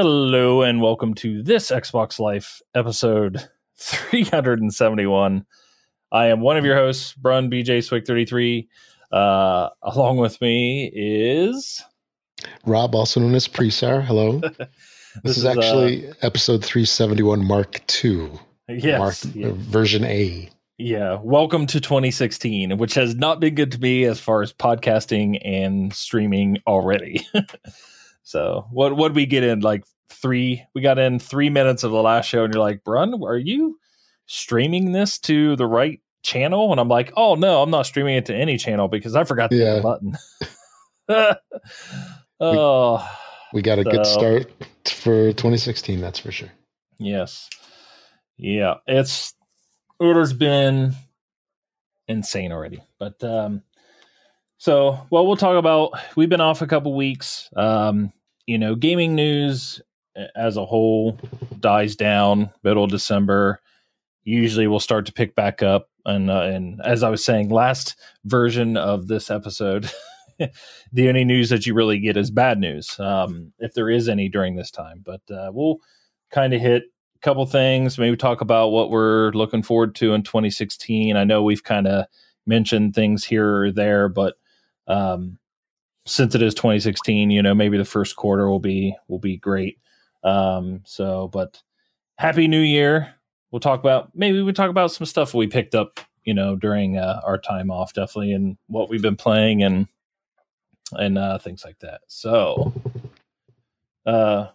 [0.00, 3.48] Hello and welcome to this Xbox Life episode
[3.78, 5.44] 371.
[6.12, 8.68] I am one of your hosts, Brun BJ Swig 33.
[9.10, 11.82] Uh, along with me is
[12.64, 14.04] Rob, also known as Presar.
[14.04, 14.38] Hello.
[14.38, 14.68] this,
[15.24, 18.30] this, is, uh, actually uh, episode 371, Mark II.
[18.68, 19.00] Yes.
[19.00, 19.50] Mark, yeah.
[19.52, 20.48] version A.
[20.76, 21.18] Yeah.
[21.24, 25.92] Welcome to 2016, which has not been good to me as far as podcasting and
[25.92, 27.26] streaming already.
[28.28, 30.62] So what what we get in like three?
[30.74, 33.78] We got in three minutes of the last show, and you're like, Brun, are you
[34.26, 36.70] streaming this to the right channel?
[36.70, 39.50] And I'm like, oh no, I'm not streaming it to any channel because I forgot
[39.50, 39.76] to yeah.
[39.76, 40.18] the button.
[42.40, 43.10] oh,
[43.54, 44.52] we, we got a so, good start
[44.84, 45.98] for 2016.
[45.98, 46.52] That's for sure.
[46.98, 47.48] Yes.
[48.36, 49.32] Yeah, it's
[49.98, 50.94] order's been
[52.08, 53.62] insane already, but um,
[54.58, 55.92] so well, we'll talk about.
[56.14, 57.48] We've been off a couple weeks.
[57.56, 58.12] Um,
[58.48, 59.82] you know, gaming news
[60.34, 61.20] as a whole
[61.60, 63.60] dies down middle of December.
[64.24, 67.94] Usually, we'll start to pick back up, and uh, and as I was saying, last
[68.24, 69.90] version of this episode,
[70.38, 74.30] the only news that you really get is bad news, um, if there is any
[74.30, 75.02] during this time.
[75.04, 75.80] But uh, we'll
[76.30, 76.84] kind of hit
[77.16, 81.18] a couple things, maybe talk about what we're looking forward to in 2016.
[81.18, 82.06] I know we've kind of
[82.46, 84.36] mentioned things here or there, but
[84.86, 85.38] um,
[86.08, 89.78] since it is 2016, you know, maybe the first quarter will be will be great.
[90.24, 91.62] Um, so, but
[92.16, 93.14] happy New Year.
[93.50, 96.96] We'll talk about maybe we talk about some stuff we picked up, you know, during
[96.96, 99.86] uh, our time off, definitely, and what we've been playing and
[100.92, 102.00] and uh, things like that.
[102.08, 102.72] So,
[104.06, 104.46] uh,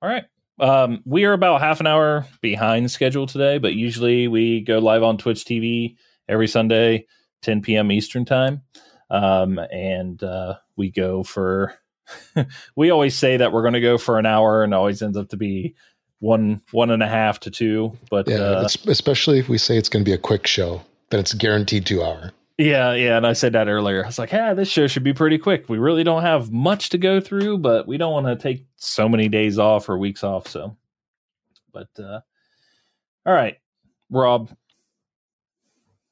[0.00, 0.24] all right.
[0.60, 5.04] Um, we are about half an hour behind schedule today, but usually we go live
[5.04, 5.96] on Twitch TV
[6.28, 7.06] every Sunday,
[7.42, 7.92] 10 p.m.
[7.92, 8.62] Eastern time
[9.10, 11.74] um, and uh, we go for.
[12.76, 15.28] we always say that we're going to go for an hour, and always ends up
[15.30, 15.74] to be
[16.20, 17.96] one one and a half to two.
[18.10, 21.20] But yeah, uh, especially if we say it's going to be a quick show, then
[21.20, 22.32] it's guaranteed two hour.
[22.56, 24.02] Yeah, yeah, and I said that earlier.
[24.02, 25.68] I was like, "Yeah, this show should be pretty quick.
[25.68, 29.08] We really don't have much to go through, but we don't want to take so
[29.08, 30.76] many days off or weeks off." So,
[31.72, 32.20] but uh
[33.28, 33.58] all right,
[34.08, 34.50] Rob,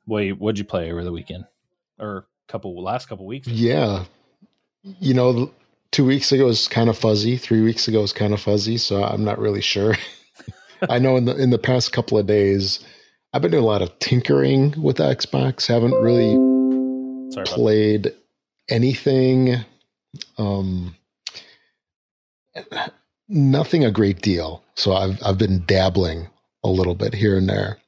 [0.06, 1.46] wait, what'd you play over the weekend?
[1.98, 3.48] Or couple last couple weeks.
[3.48, 4.04] Yeah,
[5.00, 5.50] you know,
[5.90, 7.36] two weeks ago was kind of fuzzy.
[7.36, 8.78] Three weeks ago was kind of fuzzy.
[8.78, 9.96] So I'm not really sure.
[10.90, 12.84] I know in the in the past couple of days,
[13.32, 15.66] I've been doing a lot of tinkering with Xbox.
[15.66, 16.34] Haven't really
[17.32, 18.14] Sorry played
[18.68, 19.56] anything.
[20.38, 20.94] Um,
[23.28, 24.62] nothing a great deal.
[24.74, 26.28] So I've I've been dabbling
[26.62, 27.78] a little bit here and there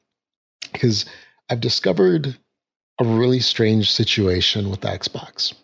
[0.72, 1.04] because
[1.50, 2.36] I've discovered
[3.00, 5.54] a really strange situation with the Xbox.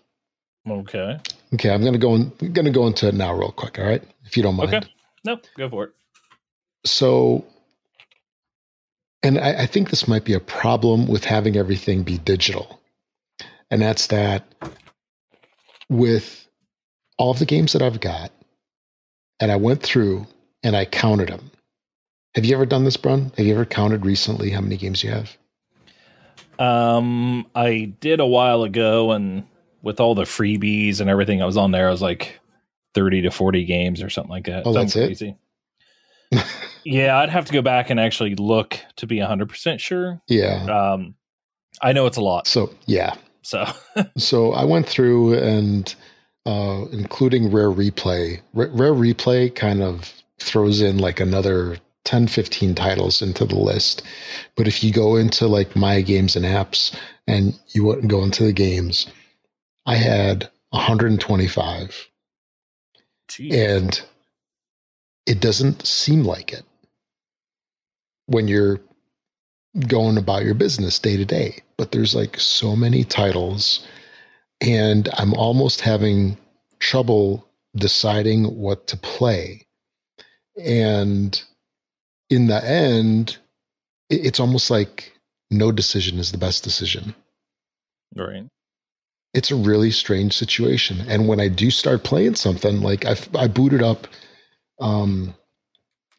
[0.69, 1.19] Okay.
[1.55, 4.03] Okay, I'm gonna go in, I'm gonna go into it now real quick, all right?
[4.25, 4.75] If you don't mind.
[4.75, 4.87] Okay.
[5.25, 5.93] Nope, go for it.
[6.87, 7.45] So
[9.25, 12.79] and I, I think this might be a problem with having everything be digital.
[13.71, 14.45] And that's that
[15.89, 16.47] with
[17.19, 18.31] all of the games that I've got,
[19.41, 20.27] and I went through
[20.63, 21.51] and I counted them.
[22.35, 23.33] Have you ever done this, Brun?
[23.37, 25.37] Have you ever counted recently how many games you have?
[26.59, 29.45] Um, I did a while ago, and
[29.83, 32.41] with all the freebies and everything I was on there, I was like
[32.95, 34.67] thirty to forty games or something like that.
[34.67, 35.37] Oh, that's crazy.
[36.33, 36.45] it.
[36.85, 40.21] yeah, I'd have to go back and actually look to be hundred percent sure.
[40.29, 40.65] Yeah.
[40.65, 41.15] Um,
[41.83, 42.47] I know it's a lot.
[42.47, 43.15] So yeah.
[43.43, 43.67] So
[44.17, 45.95] so I went through and
[46.47, 48.41] uh, including rare replay.
[48.57, 54.03] R- rare replay kind of throws in like another 10, 15 titles into the list.
[54.57, 56.95] But if you go into like my games and apps
[57.27, 59.07] and you wouldn't go into the games,
[59.87, 62.09] I had 125.
[63.29, 63.53] Jeez.
[63.53, 64.03] And
[65.27, 66.65] it doesn't seem like it
[68.27, 68.81] when you're
[69.89, 71.63] going about your business day to day.
[71.77, 73.87] But there's like so many titles,
[74.61, 76.37] and I'm almost having
[76.79, 79.67] trouble deciding what to play.
[80.63, 81.43] And
[82.31, 83.39] in the end,
[84.11, 85.13] it's almost like
[85.51, 87.15] no decision is the best decision.
[88.17, 88.47] Right.
[89.33, 91.05] It's a really strange situation.
[91.09, 94.07] And when I do start playing something, like I, I booted up,
[94.81, 95.35] um,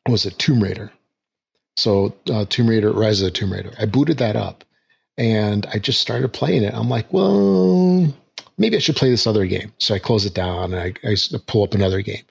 [0.08, 0.92] was it Tomb Raider?
[1.78, 3.74] So uh, Tomb Raider, Rise of the Tomb Raider.
[3.80, 4.64] I booted that up,
[5.18, 6.74] and I just started playing it.
[6.74, 8.14] I'm like, well,
[8.58, 9.74] maybe I should play this other game.
[9.80, 11.16] So I close it down and I, I
[11.48, 12.24] pull up another game,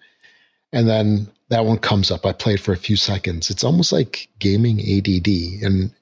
[0.72, 2.24] and then that one comes up.
[2.24, 3.50] I played for a few seconds.
[3.50, 5.92] It's almost like gaming ADD, and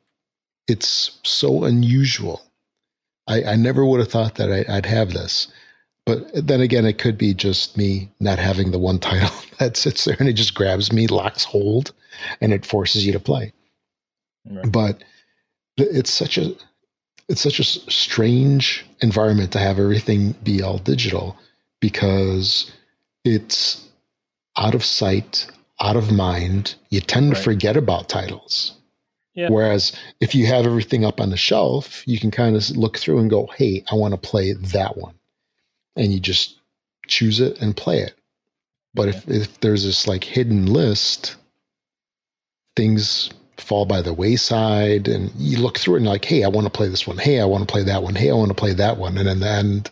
[0.68, 2.42] it's so unusual.
[3.26, 5.48] I, I never would have thought that I, would have this.
[6.06, 10.04] but then again, it could be just me not having the one title that sits
[10.04, 11.92] there and it just grabs me, locks hold,
[12.40, 13.52] and it forces you to play.
[14.48, 14.70] Right.
[14.70, 15.04] But
[15.76, 16.54] it's such a
[17.28, 21.36] it's such a strange environment to have everything be all digital
[21.80, 22.70] because
[23.24, 23.88] it's
[24.56, 25.46] out of sight,
[25.80, 26.74] out of mind.
[26.90, 27.36] You tend right.
[27.36, 28.76] to forget about titles.
[29.34, 29.48] Yeah.
[29.48, 33.18] Whereas if you have everything up on the shelf, you can kind of look through
[33.18, 35.14] and go, hey, I want to play that one.
[35.96, 36.58] And you just
[37.06, 38.14] choose it and play it.
[38.94, 39.16] But yeah.
[39.16, 41.36] if, if there's this like hidden list,
[42.76, 46.66] things fall by the wayside and you look through it and like, hey, I want
[46.66, 47.18] to play this one.
[47.18, 48.14] Hey, I want to play that one.
[48.14, 49.16] Hey, I want to play that one.
[49.16, 49.90] And in the end,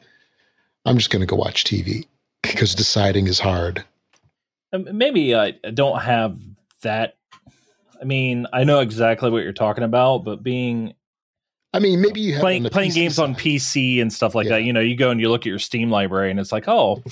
[0.85, 2.06] I'm just going to go watch TV
[2.43, 3.85] because deciding is hard.
[4.72, 6.38] Um, maybe I don't have
[6.82, 7.17] that.
[8.00, 10.94] I mean, I know exactly what you're talking about, but being
[11.72, 13.22] I mean, maybe you have playing playing PC games side.
[13.22, 14.56] on PC and stuff like yeah.
[14.56, 14.62] that.
[14.62, 17.02] You know, you go and you look at your Steam library, and it's like, oh,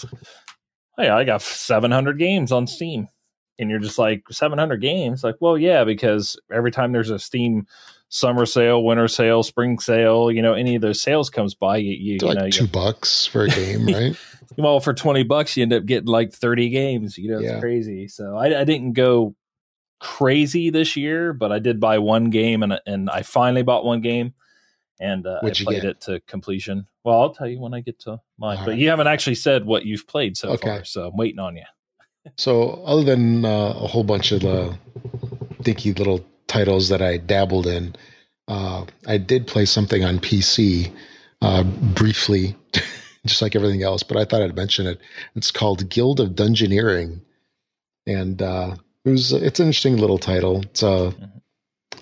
[0.96, 3.08] hey, I got 700 games on Steam,
[3.58, 5.22] and you're just like 700 games.
[5.22, 7.66] Like, well, yeah, because every time there's a Steam
[8.08, 11.93] summer sale, winter sale, spring sale, you know, any of those sales comes by, you,
[11.93, 14.16] you, like know, two bucks for a game, right?
[14.56, 17.19] Well, for 20 bucks, you end up getting like 30 games.
[17.19, 17.61] You know, it's yeah.
[17.61, 18.09] crazy.
[18.09, 19.35] So I, I, didn't go
[20.00, 24.00] crazy this year, but I did buy one game and, and I finally bought one
[24.00, 24.35] game
[25.00, 26.87] and uh, I played it to completion.
[27.05, 28.79] Well, I'll tell you when I get to mine, All but right.
[28.79, 30.69] you haven't actually said what you've played so okay.
[30.69, 30.85] far.
[30.85, 31.65] So I'm waiting on you.
[32.37, 34.77] so other than uh, a whole bunch of the
[35.62, 37.94] dinky little titles that I dabbled in,
[38.49, 40.93] uh, I did play something on PC
[41.43, 42.56] uh, briefly
[43.29, 45.01] just like everything else, but I thought I'd mention it.
[45.37, 47.21] It's called Guild of Dungeoneering.
[48.07, 50.63] And uh, it was, it's an interesting little title.
[50.63, 51.25] It's a, mm-hmm.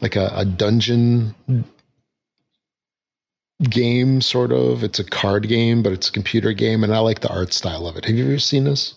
[0.00, 1.34] like a, a dungeon
[3.62, 4.84] game, sort of.
[4.84, 6.84] It's a card game, but it's a computer game.
[6.84, 8.04] And I like the art style of it.
[8.04, 8.94] Have you ever seen this?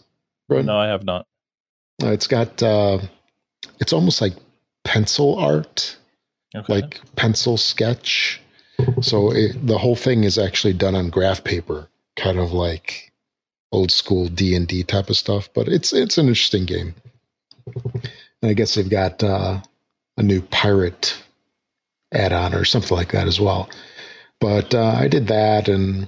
[0.49, 1.25] No, I have not.
[2.01, 2.99] Uh, it's got, uh,
[3.79, 4.33] it's almost like
[4.83, 5.97] pencil art,
[6.55, 6.73] okay.
[6.73, 8.41] like pencil sketch.
[9.01, 13.11] So it, the whole thing is actually done on graph paper kind of like
[13.71, 15.49] old school D and D type of stuff.
[15.53, 16.95] But it's it's an interesting game.
[18.41, 19.59] And I guess they've got uh,
[20.17, 21.21] a new pirate
[22.11, 23.69] add-on or something like that as well.
[24.39, 26.07] But uh, I did that, and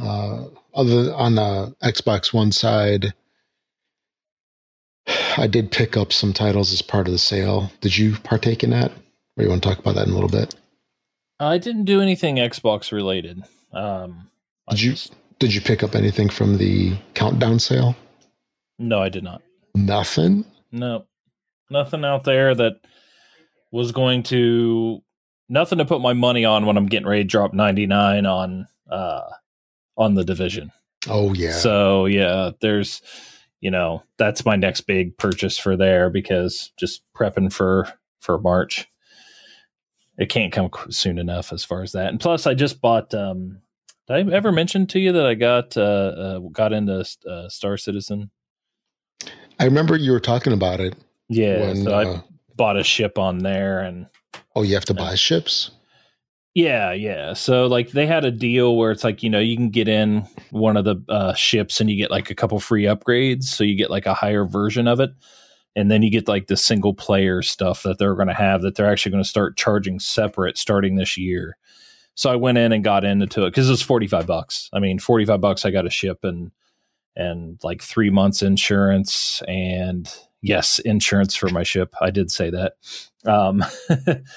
[0.00, 3.12] uh, other on the Xbox One side,
[5.36, 7.70] I did pick up some titles as part of the sale.
[7.82, 8.90] Did you partake in that,
[9.36, 10.54] or you want to talk about that in a little bit?
[11.38, 13.44] I didn't do anything Xbox related.
[13.72, 14.30] Um,
[14.70, 14.90] did you?
[14.92, 17.94] Just, did you pick up anything from the countdown sale?
[18.78, 19.42] No, I did not.
[19.74, 20.44] Nothing?
[20.72, 21.04] No.
[21.70, 22.76] Nothing out there that
[23.70, 25.02] was going to
[25.48, 29.22] nothing to put my money on when I'm getting ready to drop 99 on uh
[29.96, 30.72] on the division.
[31.08, 31.52] Oh yeah.
[31.52, 33.02] So yeah, there's
[33.60, 37.88] you know, that's my next big purchase for there because just prepping for
[38.20, 38.86] for March.
[40.18, 42.08] It can't come soon enough as far as that.
[42.08, 43.60] And plus I just bought um
[44.08, 47.76] did I ever mention to you that I got uh, uh got into uh, Star
[47.76, 48.30] Citizen?
[49.58, 50.94] I remember you were talking about it.
[51.28, 52.22] Yeah, when, so uh, I
[52.54, 54.06] bought a ship on there, and
[54.54, 55.70] oh, you have to buy ships.
[56.54, 57.34] Yeah, yeah.
[57.34, 60.26] So like they had a deal where it's like you know you can get in
[60.50, 63.76] one of the uh, ships and you get like a couple free upgrades, so you
[63.76, 65.10] get like a higher version of it,
[65.74, 68.74] and then you get like the single player stuff that they're going to have that
[68.74, 71.58] they're actually going to start charging separate starting this year.
[72.16, 74.70] So I went in and got into it because it was 45 bucks.
[74.72, 76.50] I mean, 45 bucks, I got a ship and,
[77.14, 81.94] and like three months insurance and yes, insurance for my ship.
[82.00, 82.72] I did say that.
[83.26, 83.62] Um,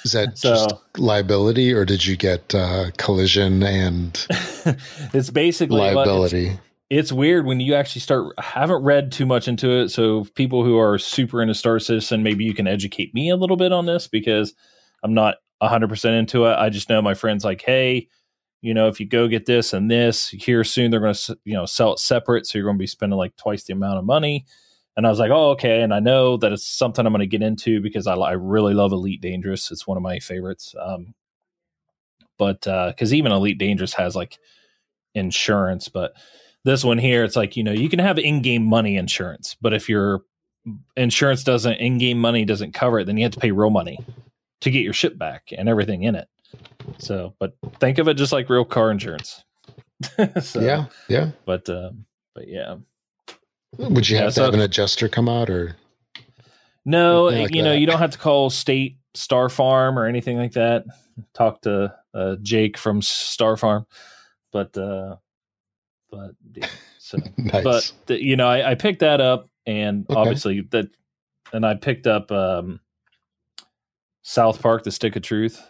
[0.03, 4.27] Is that so, just liability or did you get uh, collision and
[5.13, 6.47] it's basically liability?
[6.47, 6.59] It's,
[6.89, 8.33] it's, weird when you actually start.
[8.37, 9.89] I haven't read too much into it.
[9.89, 13.57] So people who are super into Star Citizen, maybe you can educate me a little
[13.57, 14.53] bit on this because
[15.01, 16.53] I'm not 100% into it.
[16.53, 18.07] I just know my friends like, hey,
[18.61, 21.53] you know, if you go get this and this here soon, they're going to, you
[21.53, 22.45] know, sell it separate.
[22.45, 24.45] So you're going to be spending like twice the amount of money.
[24.97, 25.81] And I was like, oh, okay.
[25.81, 28.73] And I know that it's something I'm going to get into because I, I really
[28.73, 29.71] love Elite Dangerous.
[29.71, 30.75] It's one of my favorites.
[30.79, 31.13] Um,
[32.37, 34.39] but because uh, even Elite Dangerous has like
[35.13, 36.13] insurance, but
[36.65, 39.73] this one here, it's like, you know, you can have in game money insurance, but
[39.73, 40.21] if your
[40.97, 43.99] insurance doesn't, in game money doesn't cover it, then you have to pay real money
[44.61, 46.27] to get your ship back and everything in it.
[46.97, 49.43] So, but think of it just like real car insurance.
[50.41, 51.31] so, yeah, yeah.
[51.45, 51.91] But, uh,
[52.33, 52.77] but yeah.
[53.77, 55.75] Would you have yeah, to so, have an adjuster come out or?
[56.85, 57.69] No, like you that?
[57.69, 60.85] know, you don't have to call State Star Farm or anything like that.
[61.33, 63.85] Talk to uh, Jake from Star Farm,
[64.51, 65.17] but uh,
[66.09, 66.31] but
[66.97, 67.63] So, nice.
[67.63, 70.19] but the, you know, I, I picked that up, and Okay.
[70.19, 70.87] obviously that,
[71.53, 72.79] and I picked up um,
[74.21, 75.61] South Park: The Stick of Truth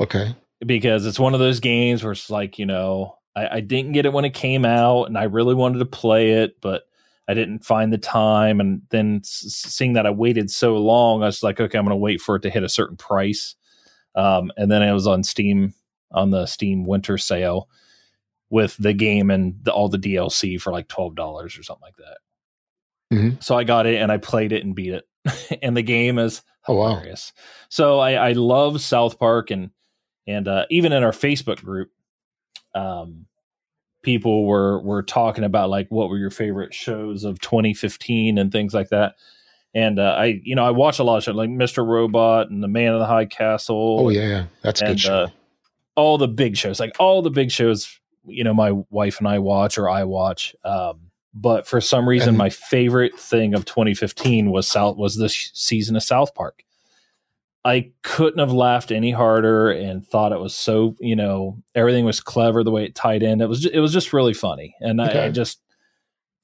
[0.00, 0.34] okay.
[0.64, 4.06] because it's one of those games where it's like you know I, I didn't get
[4.06, 6.84] it when it came out, and I really wanted to play it, but
[7.28, 8.60] I didn't find the time.
[8.60, 11.96] And then seeing that I waited so long, I was like, okay, I'm going to
[11.96, 13.54] wait for it to hit a certain price.
[14.14, 15.74] Um, and then it was on Steam
[16.12, 17.68] on the Steam Winter Sale
[18.50, 21.96] with the game and the, all the DLC for like twelve dollars or something like
[21.96, 23.16] that.
[23.16, 23.42] Mhm.
[23.42, 25.04] So I got it and I played it and beat it,
[25.62, 26.90] and the game is Oh, wow.
[26.90, 27.32] hilarious.
[27.68, 29.70] So I, I love South Park and
[30.26, 31.90] and uh, even in our Facebook group,
[32.74, 33.26] um,
[34.02, 38.72] people were were talking about like what were your favorite shows of 2015 and things
[38.72, 39.16] like that.
[39.74, 41.84] And uh, I, you know, I watch a lot of shows like Mr.
[41.84, 43.96] Robot and The Man in the High Castle.
[44.00, 44.44] Oh, yeah, yeah.
[44.62, 45.14] That's and, good show.
[45.14, 45.28] uh,
[45.96, 49.40] all the big shows, like all the big shows, you know, my wife and I
[49.40, 50.54] watch or I watch.
[50.64, 51.03] Um,
[51.34, 55.96] but for some reason, And- my favorite thing of 2015 was South was this season
[55.96, 56.62] of South Park.
[57.66, 62.20] I couldn't have laughed any harder and thought it was so you know everything was
[62.20, 63.40] clever the way it tied in.
[63.40, 65.60] It was ju- it was just really funny, and I, I just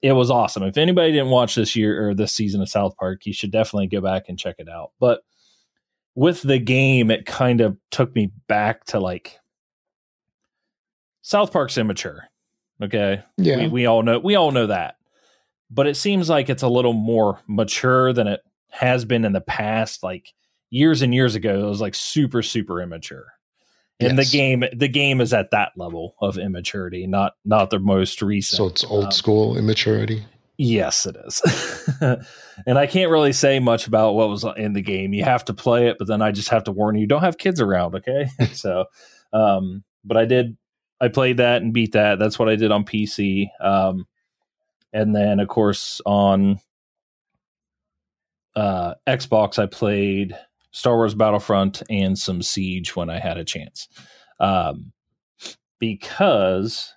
[0.03, 0.63] it was awesome.
[0.63, 3.87] If anybody didn't watch this year or this season of South Park, you should definitely
[3.89, 4.93] go back and check it out.
[4.99, 5.21] But
[6.15, 9.39] with the game, it kind of took me back to like
[11.23, 12.25] South Park's immature.
[12.83, 13.23] Okay.
[13.37, 13.57] yeah.
[13.59, 14.97] We, we all know we all know that.
[15.71, 19.41] But it seems like it's a little more mature than it has been in the
[19.41, 20.03] past.
[20.03, 20.33] Like
[20.71, 23.27] years and years ago, it was like super, super immature.
[24.01, 24.31] And Yes.
[24.31, 28.57] the game the game is at that level of immaturity, not not the most recent.
[28.57, 30.25] so it's old Um, school immaturity.
[30.57, 31.41] Yes, it is.
[32.67, 35.15] and I can't really say much about what was in the game.
[35.15, 37.39] You have to play it, but then I just have to warn you: don't have
[37.39, 38.27] kids around, okay?
[38.53, 38.85] so,
[39.33, 40.57] um, but I did.
[41.01, 42.19] I played that and beat that.
[42.19, 43.49] That's what I did on PC.
[43.61, 44.07] Um,
[44.93, 46.61] and then, of course, on
[48.55, 50.37] uh, Xbox, I played
[50.73, 53.89] Star Wars Battlefront and some Siege when I had a chance.
[54.39, 54.93] Um,
[55.79, 56.95] because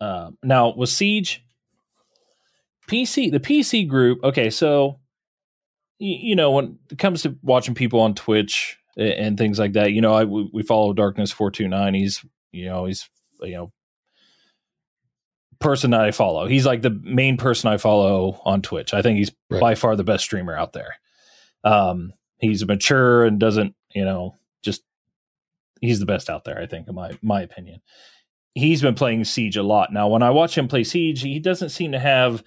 [0.00, 1.44] uh, now with Siege,
[2.88, 4.22] PC, the PC group.
[4.24, 4.98] Okay, so
[5.98, 9.74] you, you know when it comes to watching people on Twitch and, and things like
[9.74, 11.94] that, you know, I we, we follow Darkness four two nine.
[11.94, 13.08] He's you know he's
[13.42, 13.72] you know
[15.60, 16.46] person that I follow.
[16.46, 18.94] He's like the main person I follow on Twitch.
[18.94, 19.60] I think he's Right.
[19.60, 20.94] by far the best streamer out there.
[21.64, 24.82] Um, he's mature and doesn't you know just
[25.80, 26.58] he's the best out there.
[26.60, 27.80] I think in my my opinion.
[28.54, 30.08] He's been playing Siege a lot now.
[30.08, 32.42] When I watch him play Siege, he doesn't seem to have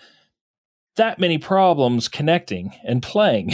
[0.98, 3.52] that many problems connecting and playing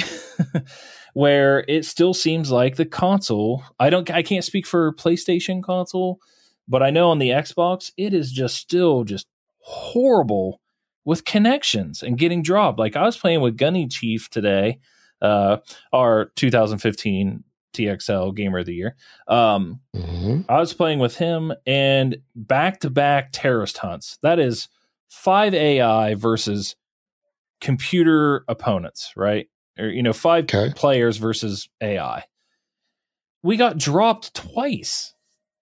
[1.13, 6.19] where it still seems like the console i don't i can't speak for playstation console
[6.69, 9.27] but i know on the xbox it is just still just
[9.59, 10.61] horrible
[11.05, 14.79] with connections and getting dropped like i was playing with gunny chief today
[15.21, 15.57] uh
[15.91, 18.95] our 2015 txl gamer of the year
[19.27, 20.45] um Mhm.
[20.49, 24.17] I was playing with him and back to back terrorist hunts.
[24.21, 24.67] That is
[25.09, 26.75] five AI versus
[27.61, 29.47] computer opponents, right?
[29.77, 30.71] Or, you know, five Okay.
[30.75, 32.23] players versus AI.
[33.43, 35.13] We got dropped twice.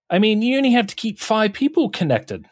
[0.10, 2.46] I mean, you only have to keep five people connected.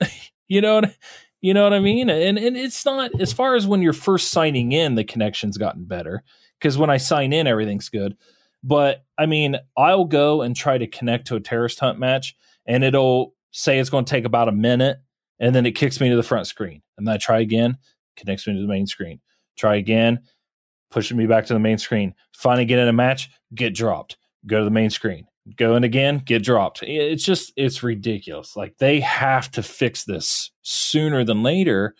[0.48, 0.94] you know what
[1.40, 2.10] you know what I mean?
[2.10, 5.84] And and it's not as far as when you're first signing in, the connection's gotten
[5.84, 6.22] better.
[6.58, 8.16] Because when I sign in, everything's good.
[8.62, 12.36] But I mean, I'll go and try to connect to a terrorist hunt match,
[12.66, 14.98] and it'll say it's going to take about a minute,
[15.38, 16.82] and then it kicks me to the front screen.
[16.98, 17.78] And then I try again,
[18.16, 19.20] connects me to the main screen.
[19.56, 20.20] Try again,
[20.90, 22.14] pushing me back to the main screen.
[22.34, 24.18] Finally get in a match, get dropped.
[24.46, 25.26] Go to the main screen.
[25.56, 26.82] Go in again, get dropped.
[26.82, 28.56] It's just it's ridiculous.
[28.56, 31.94] Like they have to fix this sooner than later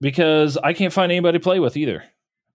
[0.00, 2.04] because I can't find anybody to play with either.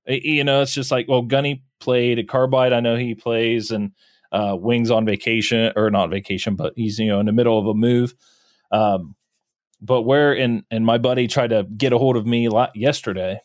[0.08, 2.74] You know, it's just like, well, Gunny played at Carbide.
[2.74, 3.92] I know he plays, and
[4.32, 7.68] uh, Wings on vacation or not vacation, but he's you know in the middle of
[7.68, 8.14] a move.
[8.72, 9.16] Um,
[9.82, 13.40] but where and and my buddy tried to get a hold of me yesterday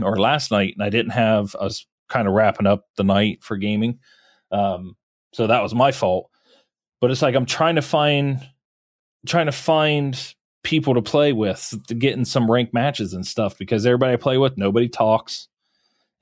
[0.00, 1.54] or last night, and I didn't have.
[1.60, 3.98] I was kind of wrapping up the night for gaming,
[4.50, 4.96] um,
[5.32, 6.30] so that was my fault.
[7.00, 8.40] But it's like I'm trying to find
[9.26, 13.58] trying to find people to play with to get in some ranked matches and stuff
[13.58, 15.48] because everybody I play with, nobody talks,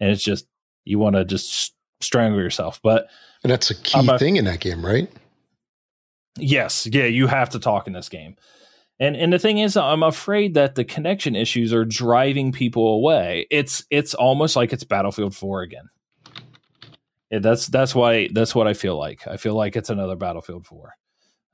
[0.00, 0.46] and it's just
[0.84, 2.80] you want to just strangle yourself.
[2.82, 3.08] But
[3.44, 5.10] And that's a key a- thing in that game, right?
[6.38, 8.36] Yes, yeah, you have to talk in this game.
[8.98, 13.46] And and the thing is I'm afraid that the connection issues are driving people away.
[13.50, 15.88] It's it's almost like it's Battlefield 4 again.
[17.30, 19.26] That's that's why that's what I feel like.
[19.26, 20.94] I feel like it's another Battlefield 4.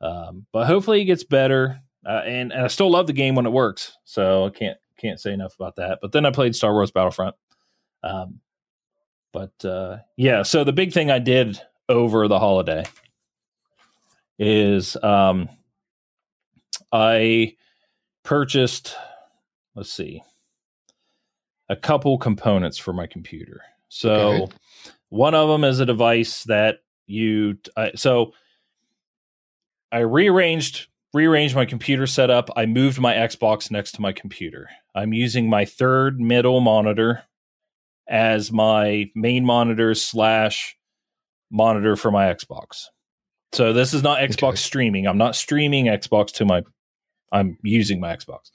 [0.00, 1.80] Um, but hopefully it gets better.
[2.06, 3.96] uh, and, and I still love the game when it works.
[4.04, 5.98] So I can't can't say enough about that.
[6.00, 7.34] But then I played Star Wars Battlefront.
[8.02, 8.40] Um,
[9.32, 12.84] but uh, yeah, so the big thing I did over the holiday
[14.38, 15.48] is um,
[16.92, 17.56] I
[18.22, 18.94] purchased,
[19.74, 20.22] let's see,
[21.68, 23.62] a couple components for my computer.
[23.88, 24.12] So
[24.44, 24.52] okay.
[25.08, 28.32] One of them is a device that you, I, so
[29.92, 32.50] I rearranged rearranged my computer setup.
[32.56, 34.68] I moved my Xbox next to my computer.
[34.94, 37.22] I'm using my third middle monitor
[38.06, 40.76] as my main monitor slash
[41.50, 42.84] monitor for my Xbox.
[43.52, 44.56] So this is not Xbox okay.
[44.56, 45.06] streaming.
[45.06, 46.62] I'm not streaming Xbox to my.
[47.32, 48.50] I'm using my Xbox.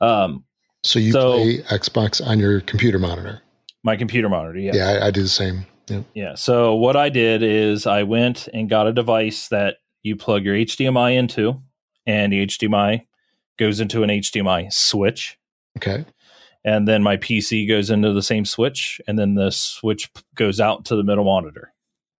[0.00, 0.44] Um,
[0.84, 3.42] so you so, play Xbox on your computer monitor.
[3.82, 4.58] My computer monitor.
[4.58, 4.72] Yeah.
[4.74, 5.66] Yeah, I, I do the same.
[5.86, 6.02] Yeah.
[6.14, 6.34] Yeah.
[6.34, 10.54] So what I did is I went and got a device that you plug your
[10.54, 11.62] HDMI into,
[12.06, 13.06] and the HDMI
[13.58, 15.38] goes into an HDMI switch.
[15.78, 16.04] Okay
[16.64, 20.86] and then my PC goes into the same switch, and then the switch goes out
[20.86, 21.72] to the middle monitor.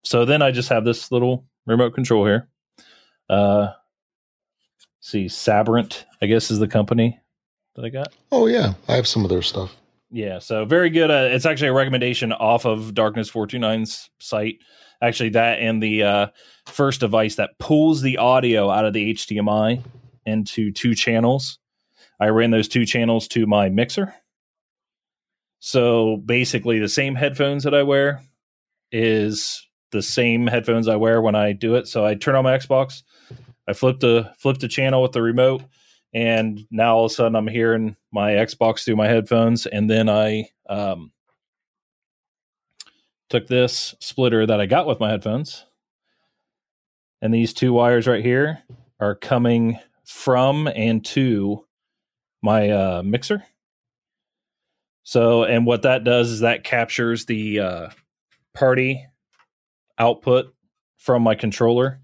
[0.04, 2.48] So then I just have this little remote control here.
[3.30, 3.68] Uh,
[5.00, 7.18] see, Sabrent, I guess, is the company
[7.74, 8.12] that I got.
[8.30, 9.74] Oh yeah, I have some of their stuff.
[10.14, 11.10] Yeah, so very good.
[11.10, 14.58] Uh, it's actually a recommendation off of Darkness 429's site.
[15.02, 16.26] Actually, that and the uh,
[16.66, 19.82] first device that pulls the audio out of the HDMI
[20.24, 21.58] into two channels.
[22.20, 24.14] I ran those two channels to my mixer
[25.66, 28.20] so basically, the same headphones that I wear
[28.92, 31.88] is the same headphones I wear when I do it.
[31.88, 33.02] So I turn on my Xbox,
[33.66, 35.62] I flip the flip the channel with the remote,
[36.14, 40.08] and now all of a sudden I'm hearing my Xbox through my headphones, and then
[40.08, 41.12] I um,
[43.28, 45.66] took this splitter that I got with my headphones,
[47.20, 48.60] and these two wires right here
[49.00, 51.66] are coming from and to
[52.42, 53.44] my uh, mixer.
[55.02, 57.88] So, and what that does is that captures the uh,
[58.54, 59.06] party
[59.98, 60.54] output
[60.96, 62.00] from my controller.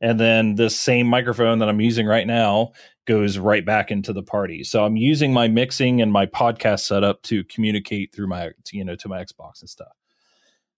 [0.00, 2.72] And then this same microphone that I'm using right now
[3.06, 4.62] goes right back into the party.
[4.64, 8.94] So I'm using my mixing and my podcast setup to communicate through my, you know,
[8.96, 9.92] to my Xbox and stuff.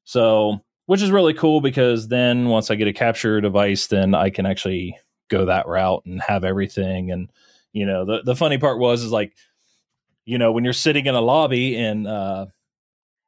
[0.05, 4.31] So, which is really cool because then once I get a capture device, then I
[4.31, 7.11] can actually go that route and have everything.
[7.11, 7.31] And,
[7.73, 9.35] you know, the, the funny part was, is like,
[10.25, 12.47] you know, when you're sitting in a lobby and uh,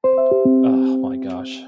[0.04, 1.58] oh my gosh,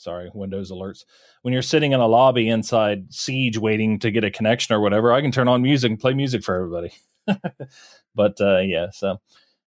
[0.00, 1.04] sorry, Windows alerts.
[1.42, 5.12] When you're sitting in a lobby inside Siege waiting to get a connection or whatever,
[5.12, 6.92] I can turn on music and play music for everybody.
[8.14, 9.20] but uh, yeah, so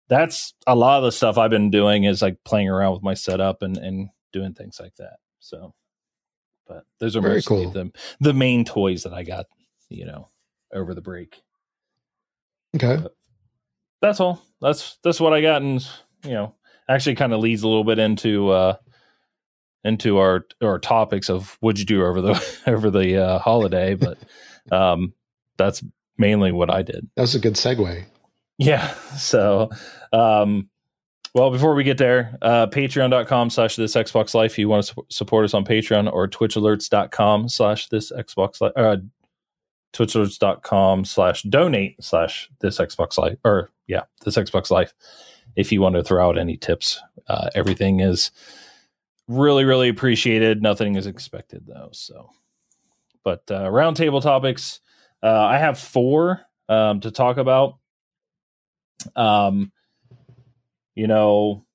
[0.10, 3.14] that's a lot of the stuff I've been doing is like playing around with my
[3.14, 5.18] setup and and doing things like that.
[5.40, 5.74] So,
[6.68, 7.72] but those are Very mostly cool.
[7.72, 9.46] the the main toys that I got,
[9.90, 10.30] you know,
[10.74, 11.42] over the break.
[12.76, 12.98] Okay.
[13.02, 13.16] But,
[14.02, 14.42] that's all.
[14.60, 15.82] That's that's what I got, and
[16.26, 16.56] you know,
[16.90, 18.76] actually, kind of leads a little bit into uh,
[19.84, 24.18] into our our topics of what'd you do over the over the uh, holiday, but
[24.72, 25.14] um,
[25.58, 25.84] that's
[26.18, 27.10] mainly what I did.
[27.16, 28.06] That was a good segue.
[28.58, 28.94] Yeah.
[29.18, 29.72] So,
[30.12, 30.70] um,
[31.34, 34.52] well, before we get there, uh, patreon.com slash this Xbox Life.
[34.52, 38.74] If you want to su- support us on Patreon or twitchalerts.com slash this Xbox Life,
[38.76, 38.98] uh,
[39.94, 44.94] twitchalerts.com slash donate slash this Xbox Life or yeah, this Xbox Life.
[45.56, 48.32] If you want to throw out any tips, uh, everything is
[49.28, 50.62] really, really appreciated.
[50.62, 51.90] Nothing is expected though.
[51.92, 52.30] So,
[53.24, 54.80] but uh, roundtable topics,
[55.22, 57.78] uh, I have four um, to talk about.
[59.16, 59.72] Um,
[60.96, 61.66] you know,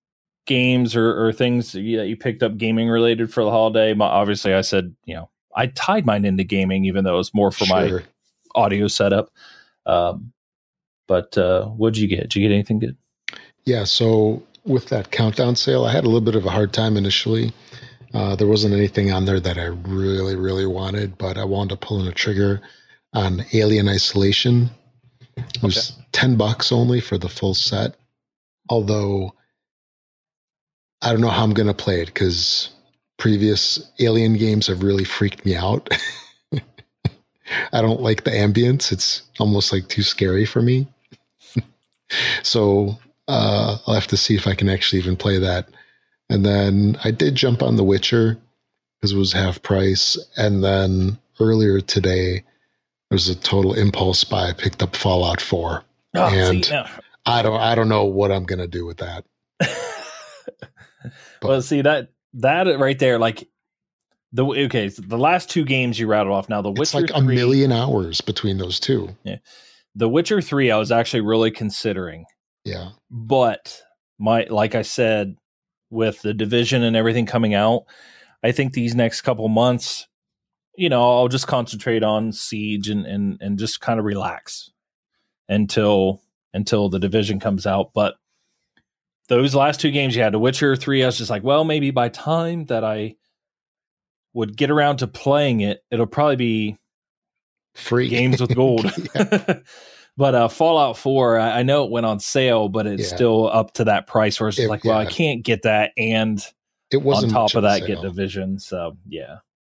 [0.47, 3.95] games or, or things that you picked up gaming related for the holiday.
[3.95, 7.35] My, obviously, I said you know I tied mine into gaming, even though it was
[7.35, 7.77] more for sure.
[7.77, 8.03] my
[8.55, 9.31] audio setup.
[9.87, 10.33] Um,
[11.07, 12.23] but uh, what did you get?
[12.23, 12.97] Did you get anything good?
[13.65, 13.85] Yeah.
[13.85, 17.53] So with that countdown sale, I had a little bit of a hard time initially.
[18.15, 21.81] Uh, there wasn't anything on there that I really, really wanted, but I wound up
[21.81, 22.61] pulling a trigger
[23.13, 24.71] on Alien Isolation.
[25.37, 26.07] It was okay.
[26.13, 27.97] 10 bucks only for the full set.
[28.71, 29.35] Although
[31.03, 32.71] I don't know how I'm going to play it because
[33.19, 35.89] previous Alien games have really freaked me out.
[37.73, 38.93] I don't like the ambience.
[38.93, 40.87] It's almost like too scary for me.
[42.43, 45.69] so uh, I'll have to see if I can actually even play that.
[46.31, 48.38] And then I did jump on The Witcher
[49.01, 50.19] because it was half price.
[50.37, 52.43] And then earlier today,
[53.11, 54.49] there was a total impulse buy.
[54.49, 55.85] I picked up Fallout 4.
[56.17, 56.87] Oh, and see, no.
[57.27, 59.25] I don't I don't know what I'm gonna do with that.
[61.43, 63.47] well, see that that right there, like
[64.33, 66.49] the okay, so the last two games you rattled off.
[66.49, 69.14] Now the Witcher it's like 3, a million hours between those two.
[69.25, 69.37] Yeah,
[69.95, 72.25] The Witcher 3 I was actually really considering.
[72.69, 72.91] Yeah.
[73.11, 73.83] But
[74.19, 75.37] my like I said
[75.91, 77.85] with the division and everything coming out,
[78.43, 80.07] I think these next couple months,
[80.77, 84.71] you know, I'll just concentrate on Siege and and and just kind of relax
[85.49, 86.21] until
[86.55, 88.17] until the division comes out, but
[89.29, 91.91] those last two games you had, The Witcher 3, I was just like, well, maybe
[91.91, 93.17] by time that I
[94.33, 96.79] would get around to playing it, it'll probably be
[97.75, 98.91] Free games with gold.
[100.19, 103.15] but uh, Fallout 4, I, I, know it went on sale, but it's yeah.
[103.15, 105.09] still up to that price where it's it, like, well, yeah.
[105.09, 106.45] I can't get that and
[106.91, 108.59] it wasn't on top of that get division.
[108.59, 109.37] So yeah.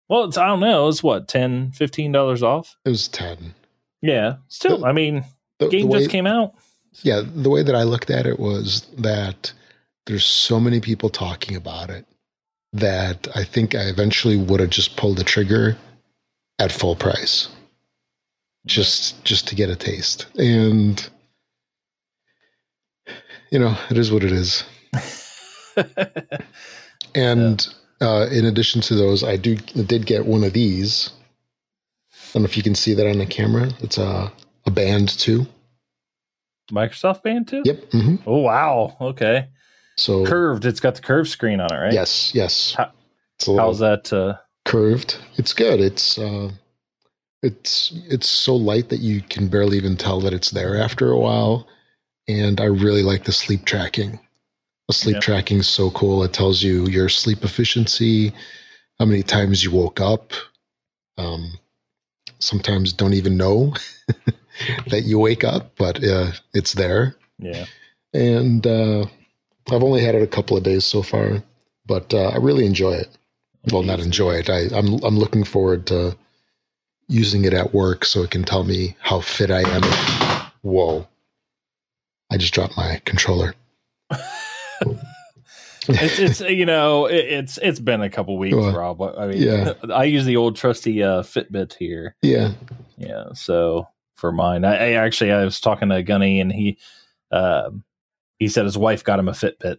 [0.09, 2.75] Well, it's I don't know, it's what, 10 $15 off?
[2.87, 3.55] It was 10.
[4.01, 4.37] Yeah.
[4.49, 5.25] Still, the, I mean,
[5.59, 6.55] the game the way, just came out.
[7.03, 9.53] Yeah, the way that I looked at it was that
[10.07, 12.07] there's so many people talking about it
[12.73, 15.77] that I think I eventually would have just pulled the trigger
[16.59, 17.49] at full price.
[18.67, 20.27] Just just to get a taste.
[20.39, 21.09] And
[23.51, 24.65] you know, it is what it is.
[27.15, 27.67] and
[28.01, 28.09] yeah.
[28.09, 31.11] uh, in addition to those, I do did get one of these.
[32.13, 33.71] I don't know if you can see that on the camera.
[33.81, 34.33] It's a
[34.67, 35.47] a Band 2.
[36.73, 37.63] Microsoft Band 2?
[37.65, 37.91] Yep.
[37.91, 38.17] Mm-hmm.
[38.27, 38.97] Oh wow.
[39.01, 39.49] Okay.
[39.97, 40.65] So curved.
[40.65, 41.93] It's got the curved screen on it, right?
[41.93, 42.35] Yes.
[42.35, 42.75] Yes.
[42.77, 42.93] How,
[43.45, 44.13] how's that?
[44.13, 44.37] Uh...
[44.65, 45.19] Curved.
[45.37, 45.81] It's good.
[45.81, 46.51] It's uh,
[47.43, 51.19] it's it's so light that you can barely even tell that it's there after a
[51.19, 51.67] while.
[52.29, 54.21] And I really like the sleep tracking.
[54.89, 55.23] The sleep yep.
[55.23, 56.23] tracking is so cool.
[56.23, 58.33] It tells you your sleep efficiency,
[58.99, 60.33] how many times you woke up.
[61.17, 61.59] Um,
[62.39, 63.75] sometimes don't even know
[64.89, 67.17] that you wake up, but uh, it's there.
[67.39, 67.67] Yeah.
[68.13, 69.07] And uh,
[69.71, 71.43] I've only had it a couple of days so far,
[71.87, 73.17] but uh, I really enjoy it.
[73.73, 74.49] Well, not enjoy it.
[74.49, 76.17] I, I'm I'm looking forward to
[77.11, 80.51] using it at work so it can tell me how fit I am.
[80.63, 81.07] Whoa!
[82.31, 83.55] I just dropped my controller.
[85.89, 89.03] it's, it's you know it, it's it's been a couple weeks, well, Rob.
[89.03, 89.75] I mean, yeah.
[89.93, 92.17] I use the old trusty uh, Fitbit here.
[92.23, 92.53] Yeah,
[92.97, 93.33] yeah.
[93.35, 93.89] So
[94.21, 94.65] for mine.
[94.65, 96.79] I, I, actually I was talking to Gunny and he
[97.33, 97.71] uh,
[98.39, 99.79] he said his wife got him a Fitbit,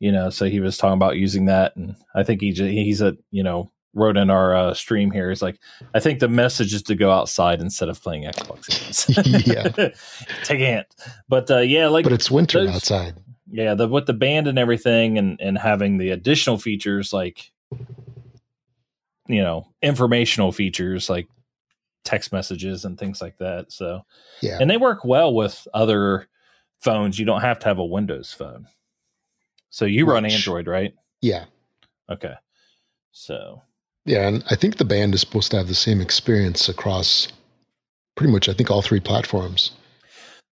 [0.00, 3.16] you know, so he was talking about using that, and I think he he's a
[3.30, 5.30] you know wrote in our uh, stream here.
[5.30, 5.58] He's like,
[5.94, 9.46] I think the message is to go outside instead of playing Xbox games.
[9.46, 9.62] yeah,
[10.44, 10.86] take a hint.
[11.28, 13.16] But uh, yeah, like, but it's winter those, outside.
[13.50, 17.50] Yeah, the with the band and everything, and and having the additional features like
[19.26, 21.26] you know informational features like
[22.04, 23.72] text messages and things like that.
[23.72, 24.02] So,
[24.42, 26.28] yeah, and they work well with other
[26.80, 27.18] phones.
[27.18, 28.68] You don't have to have a Windows phone.
[29.70, 30.94] So you Which, run Android, right?
[31.22, 31.46] Yeah.
[32.10, 32.34] Okay.
[33.12, 33.62] So.
[34.06, 37.28] Yeah, and I think the band is supposed to have the same experience across
[38.16, 39.72] pretty much, I think, all three platforms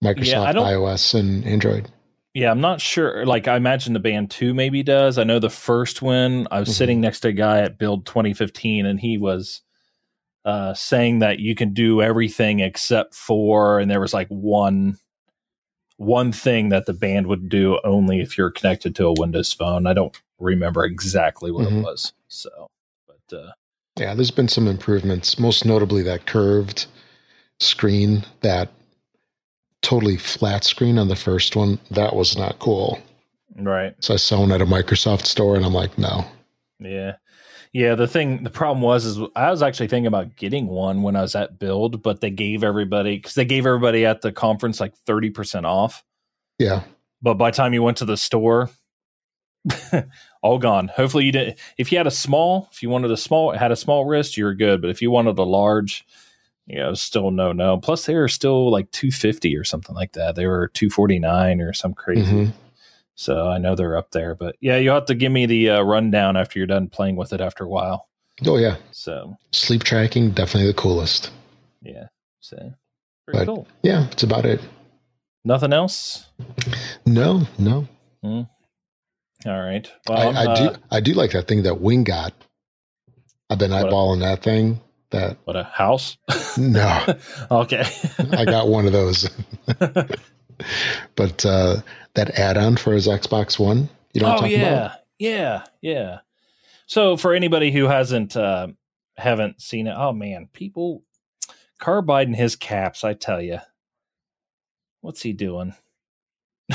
[0.04, 1.90] Microsoft, yeah, iOS, and Android.
[2.34, 3.26] Yeah, I'm not sure.
[3.26, 5.18] Like, I imagine the band 2 maybe does.
[5.18, 6.76] I know the first one, I was mm-hmm.
[6.76, 9.62] sitting next to a guy at Build 2015, and he was
[10.46, 14.98] uh, saying that you can do everything except for, and there was like one
[15.98, 19.86] one thing that the band would do only if you're connected to a Windows phone.
[19.86, 21.80] I don't remember exactly what mm-hmm.
[21.80, 22.14] it was.
[22.30, 22.70] So,
[23.34, 23.52] uh,
[23.98, 26.88] yeah, there's been some improvements, most notably that curved
[27.60, 28.70] screen, that
[29.82, 31.80] totally flat screen on the first one.
[31.92, 33.00] That was not cool.
[33.56, 33.94] Right.
[34.00, 36.26] So I saw one at a Microsoft store and I'm like, no.
[36.80, 37.16] Yeah.
[37.72, 41.16] Yeah, the thing, the problem was, is I was actually thinking about getting one when
[41.16, 44.80] I was at Build, but they gave everybody because they gave everybody at the conference
[44.80, 46.04] like thirty percent off.
[46.58, 46.82] Yeah,
[47.22, 48.72] but by the time you went to the store,
[50.42, 50.88] all gone.
[50.90, 51.60] Hopefully, you did.
[51.78, 54.54] If you had a small, if you wanted a small, had a small wrist, you're
[54.54, 54.82] good.
[54.82, 56.06] But if you wanted a large,
[56.66, 57.78] you know, still no, no.
[57.78, 60.36] Plus, they were still like two fifty or something like that.
[60.36, 62.32] They were two forty nine or some crazy.
[62.32, 62.52] Mm-hmm.
[63.16, 65.82] So I know they're up there, but yeah, you'll have to give me the uh,
[65.82, 68.08] rundown after you're done playing with it after a while.
[68.46, 68.78] Oh yeah.
[68.92, 71.32] So sleep tracking definitely the coolest.
[71.82, 72.08] Yeah.
[72.40, 72.74] So
[73.28, 73.68] but, cool.
[73.84, 74.62] Yeah, it's about it.
[75.44, 76.30] Nothing else.
[77.06, 77.88] No, no.
[78.24, 78.42] Hmm.
[79.46, 79.90] All right.
[80.08, 80.80] Well, I, I uh, do.
[80.92, 82.34] I do like that thing that Wing got.
[83.50, 84.82] I've been eyeballing that thing.
[85.12, 86.18] That what a house?
[86.58, 87.18] No.
[87.52, 87.84] okay.
[88.32, 89.30] I got one of those.
[91.16, 91.78] but uh,
[92.14, 93.90] that add-on for his Xbox One.
[94.14, 94.38] You know?
[94.40, 94.98] Oh yeah, about?
[95.18, 96.20] yeah, yeah.
[96.86, 98.68] So for anybody who hasn't uh,
[99.18, 101.04] haven't seen it, oh man, people,
[101.80, 103.04] Carbide and his caps.
[103.04, 103.60] I tell you,
[105.02, 105.74] what's he doing?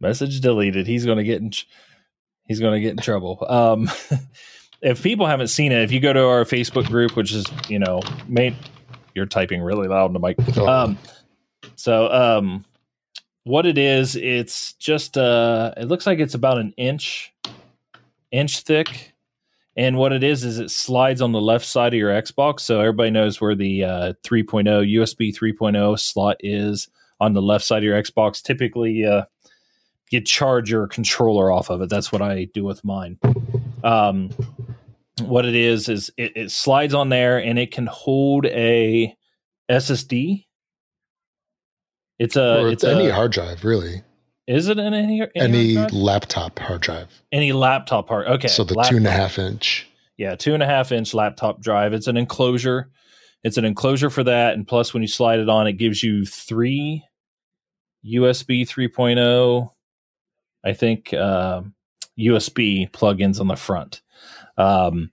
[0.00, 0.86] Message deleted.
[0.86, 1.52] He's going to get in.
[2.46, 3.44] He's going to get in trouble.
[3.48, 3.90] Um,
[4.82, 7.78] if people haven't seen it, if you go to our Facebook group, which is you
[7.78, 8.56] know main
[9.14, 10.36] you're typing really loud in the mic.
[10.56, 10.66] Oh.
[10.66, 10.98] Um,
[11.76, 12.64] so um,
[13.44, 17.32] what it is, it's just uh, it looks like it's about an inch
[18.30, 19.14] inch thick.
[19.76, 22.80] And what it is is it slides on the left side of your Xbox, so
[22.80, 26.88] everybody knows where the uh, 3.0 USB 3.0 slot is
[27.20, 28.42] on the left side of your Xbox.
[28.42, 29.22] Typically, uh,
[30.10, 31.88] you charge your controller off of it.
[31.88, 33.18] That's what I do with mine.
[33.84, 34.30] Um,
[35.22, 39.14] what it is is it, it slides on there and it can hold a
[39.70, 40.46] SSD.
[42.18, 44.02] It's a or it's any a, hard drive, really.
[44.46, 47.08] is it in any any, Any hard laptop hard drive.
[47.32, 48.90] any laptop hard okay so the laptop.
[48.90, 49.86] two and a half inch.
[50.18, 52.90] yeah two and a half inch laptop drive it's an enclosure
[53.42, 56.26] it's an enclosure for that and plus when you slide it on it gives you
[56.26, 57.02] three
[58.04, 59.70] usb 3.0
[60.64, 61.74] i think um,
[62.18, 64.02] usb plugins on the front
[64.58, 65.10] um,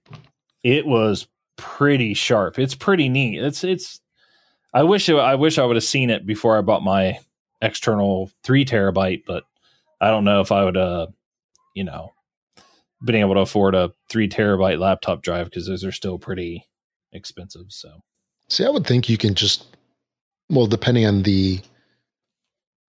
[0.63, 3.99] it was pretty sharp it's pretty neat it's it's
[4.73, 7.17] i wish it, i wish i would have seen it before i bought my
[7.61, 9.43] external three terabyte but
[9.99, 11.07] i don't know if i would uh
[11.73, 12.11] you know
[13.03, 16.65] been able to afford a three terabyte laptop drive because those are still pretty
[17.13, 17.65] expensive.
[17.69, 18.01] So
[18.49, 19.75] See, I would think you can just,
[20.49, 21.59] well, depending on the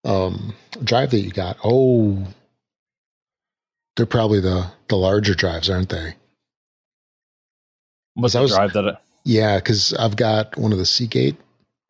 [0.05, 1.57] um, drive that you got.
[1.63, 2.25] Oh,
[3.99, 6.13] they're probably the the larger drives, aren't they?
[8.13, 8.85] what's that was- drive that?
[8.85, 11.35] It, Yeah, because I've got one of the Seagate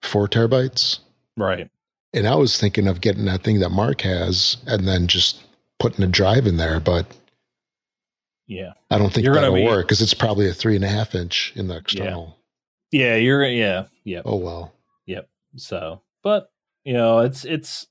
[0.01, 0.99] four terabytes,
[1.37, 1.69] right.
[2.13, 5.43] and I was thinking of getting that thing that Mark has, and then just
[5.77, 7.05] putting a drive in there, but
[8.47, 8.73] Yeah.
[8.89, 10.89] I don't think You're gonna that'll be- work because it's probably a three and a
[10.89, 12.35] half inch in the external.
[12.91, 13.15] Yeah.
[13.17, 13.45] You're.
[13.47, 13.85] Yeah.
[14.03, 14.23] Yeah.
[14.25, 14.73] Oh well.
[15.05, 15.29] Yep.
[15.57, 16.51] So, but
[16.83, 17.85] you know, it's it's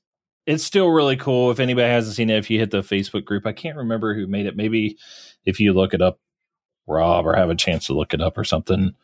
[0.49, 1.51] it's still really cool.
[1.51, 4.25] If anybody hasn't seen it, if you hit the Facebook group, I can't remember who
[4.25, 4.57] made it.
[4.57, 4.97] Maybe
[5.45, 6.19] if you look it up,
[6.87, 8.95] Rob, or have a chance to look it up or something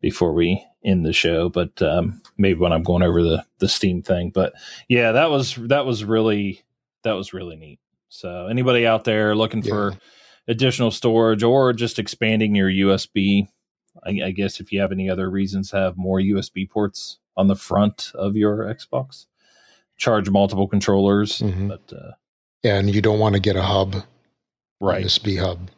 [0.00, 1.48] before we end the show.
[1.48, 4.30] But um, maybe when I'm going over the the Steam thing.
[4.30, 4.52] But
[4.88, 6.64] yeah, that was that was really
[7.04, 7.78] that was really neat.
[8.08, 9.94] So anybody out there looking for
[10.48, 13.46] additional storage or just expanding your USB,
[14.04, 17.46] I, I guess if you have any other reasons to have more USB ports on
[17.46, 19.26] the front of your Xbox,
[20.00, 21.38] charge multiple controllers.
[21.38, 21.68] Mhm.
[21.68, 22.10] But uh,
[22.64, 23.96] Yeah, and you don't want to get a hub,
[24.80, 25.70] right, USB hub,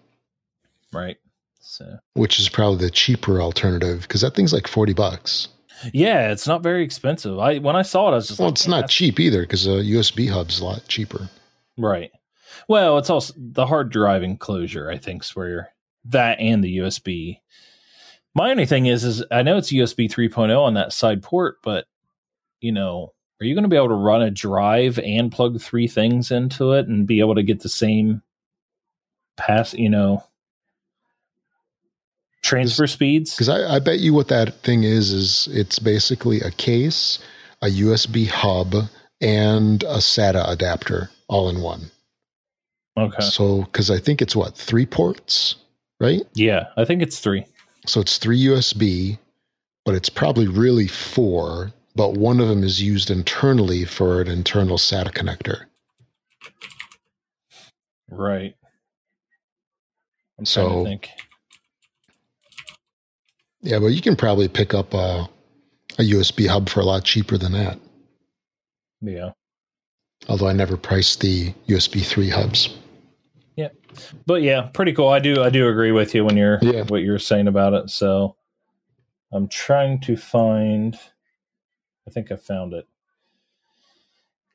[0.93, 1.19] right.
[1.61, 5.49] So which is probably the cheaper alternative because that thing's like forty bucks.
[5.93, 7.39] yeah, it's not very expensive.
[7.39, 9.67] I when I saw it, I was just Well, like, it's not cheap either because
[9.67, 11.29] a USB hub's a lot cheaper.
[11.77, 12.11] Right.
[12.69, 14.91] Well, it's also the hard drive enclosure.
[14.91, 15.73] I think is where
[16.07, 17.41] that and the USB.
[18.35, 21.87] My only thing is, is I know it's USB 3.0 on that side port, but
[22.61, 25.89] you know, are you going to be able to run a drive and plug three
[25.89, 28.23] things into it and be able to get the same
[29.37, 29.75] pass?
[29.75, 30.23] You know,
[32.43, 33.35] transfer speeds.
[33.35, 37.19] Because I, I bet you what that thing is is it's basically a case,
[37.63, 38.75] a USB hub,
[39.21, 41.91] and a SATA adapter all in one.
[42.97, 43.23] Okay.
[43.23, 45.57] So because I think it's what three ports,
[45.99, 46.23] right?
[46.35, 47.45] Yeah, I think it's three.
[47.87, 49.19] So it's three USB,
[49.85, 51.73] but it's probably really four.
[51.95, 55.65] But one of them is used internally for an internal SATA connector.
[58.11, 58.55] Right.
[60.39, 61.09] I'm So- to think.
[63.65, 65.29] Yeah, but you can probably pick up a,
[65.99, 67.79] a USB hub for a lot cheaper than that.
[69.01, 69.31] Yeah.
[70.29, 72.77] Although I never priced the USB three hubs.
[73.57, 73.69] Yeah,
[74.27, 75.09] but yeah, pretty cool.
[75.09, 76.85] I do I do agree with you when you're Yeah.
[76.85, 77.91] what you're saying about it.
[77.91, 78.35] So
[79.33, 80.99] I'm trying to find
[82.07, 82.87] I think I found it.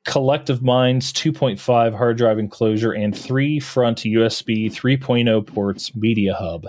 [0.04, 6.66] Collective Minds 2.5 hard drive enclosure and three front USB 3.0 ports media hub.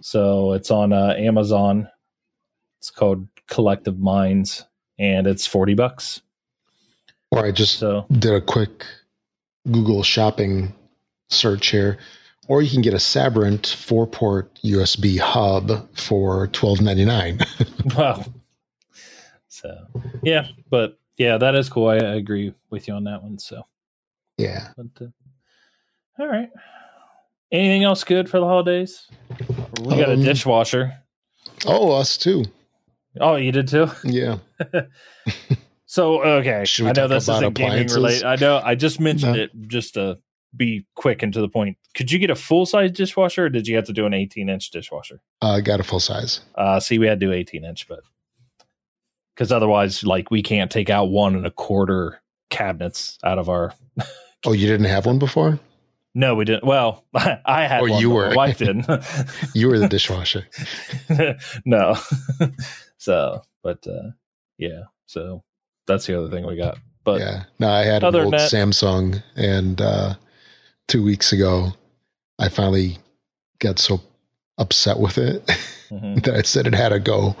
[0.00, 1.88] So it's on uh, Amazon.
[2.78, 4.64] It's called Collective Minds
[4.98, 6.20] and it's 40 bucks.
[7.30, 8.84] Or I just So did a quick
[9.70, 10.74] Google shopping
[11.28, 11.98] search here.
[12.48, 17.38] Or you can get a Sabrent four port USB hub for twelve ninety nine.
[17.96, 18.24] Wow.
[19.60, 19.86] So
[20.22, 21.88] yeah, but yeah, that is cool.
[21.88, 23.38] I, I agree with you on that one.
[23.38, 23.62] So,
[24.38, 24.68] yeah.
[24.76, 25.08] but, uh,
[26.22, 26.48] all right.
[27.52, 29.06] Anything else good for the holidays?
[29.82, 30.92] We got a Um, dishwasher.
[31.66, 32.44] Oh, us too.
[33.20, 33.88] Oh, you did too.
[34.04, 34.38] Yeah.
[35.86, 38.22] So okay, I know this isn't gaming related.
[38.22, 38.60] I know.
[38.64, 39.42] I just mentioned No.
[39.42, 40.18] it just to
[40.54, 41.78] be quick and to the point.
[41.96, 44.48] Could you get a full size dishwasher, or did you have to do an eighteen
[44.48, 45.20] inch dishwasher?
[45.42, 46.42] I uh, got a full size.
[46.54, 48.04] Uh, see, we had to do 18 inch, but
[49.40, 53.72] because otherwise, like, we can't take out one and a quarter cabinets out of our.
[54.46, 55.60] Oh, you didn't have one before?
[56.14, 56.64] No, we didn't.
[56.64, 58.30] Well, I had Or one, you were.
[58.30, 58.86] My wife didn't.
[59.54, 60.46] You were the dishwasher.
[61.66, 61.94] no.
[62.96, 64.12] so, but uh,
[64.56, 65.44] yeah, so
[65.86, 66.78] that's the other thing we got.
[67.04, 70.14] But yeah, no, I had an old that- Samsung, and uh,
[70.88, 71.74] two weeks ago,
[72.38, 72.96] I finally
[73.58, 74.00] got so
[74.56, 75.46] upset with it
[75.90, 76.24] mhm.
[76.24, 77.36] that I said it had to go.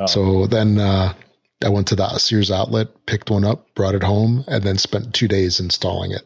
[0.00, 1.14] Oh, So then uh,
[1.64, 5.14] I went to the Sears outlet, picked one up, brought it home, and then spent
[5.14, 6.22] two days installing it.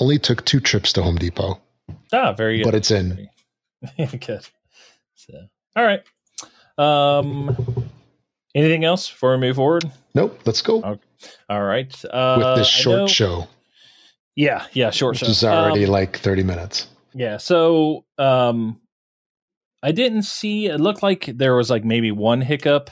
[0.00, 1.60] Only took two trips to Home Depot,
[2.12, 2.64] ah, very good.
[2.64, 3.28] but it's in.
[3.96, 4.46] good.
[5.14, 5.34] So,
[5.76, 6.02] all right.
[6.78, 7.56] Um,
[8.54, 9.90] anything else before we move forward?
[10.14, 11.00] Nope, let's go Okay.
[11.48, 11.92] All right.
[12.04, 13.48] Uh, with this short show,
[14.36, 15.26] Yeah, yeah, short show.
[15.26, 16.86] is already Um, like 30 minutes.
[17.14, 17.38] Yeah.
[17.38, 18.80] So um
[19.82, 22.90] I didn't see it looked like there was like maybe one hiccup.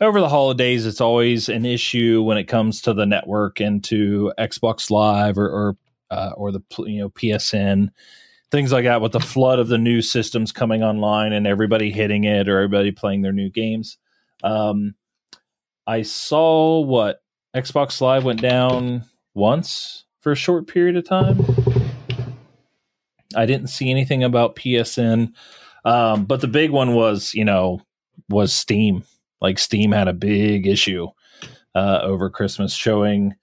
[0.00, 4.32] Over the holidays, it's always an issue when it comes to the network and to
[4.38, 5.76] Xbox Live or or,
[6.10, 7.90] uh, or the you know PSN
[8.50, 12.24] things like that with the flood of the new systems coming online and everybody hitting
[12.24, 13.98] it or everybody playing their new games.
[14.42, 14.94] Um,
[15.86, 17.22] I saw what
[17.54, 19.04] Xbox Live went down
[19.34, 21.44] once for a short period of time.
[23.34, 25.32] I didn't see anything about PSN,
[25.84, 27.82] um, but the big one was, you know,
[28.28, 29.04] was Steam.
[29.40, 31.08] Like Steam had a big issue
[31.74, 33.34] uh, over Christmas, showing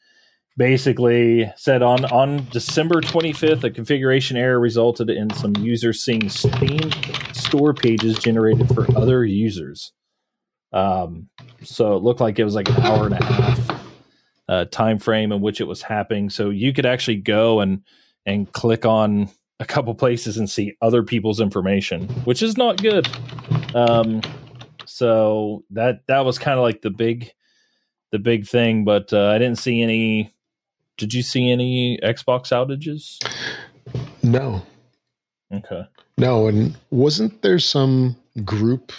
[0.58, 6.91] basically said on on December 25th, a configuration error resulted in some users seeing Steam
[7.34, 9.91] store pages generated for other users.
[10.71, 11.29] Um,
[11.63, 13.84] so it looked like it was like an hour and a half
[14.49, 16.29] uh, time frame in which it was happening.
[16.29, 17.84] So you could actually go and
[18.25, 19.29] and click on
[19.60, 23.08] a couple places and see other people's information, which is not good.
[23.75, 24.21] Um,
[24.93, 27.32] so that that was kind of like the big
[28.12, 30.32] the big thing, but uh, I didn't see any.
[30.97, 33.17] Did you see any Xbox outages?
[34.21, 34.62] No,
[35.51, 35.84] Okay.
[36.19, 38.91] no, and wasn't there some group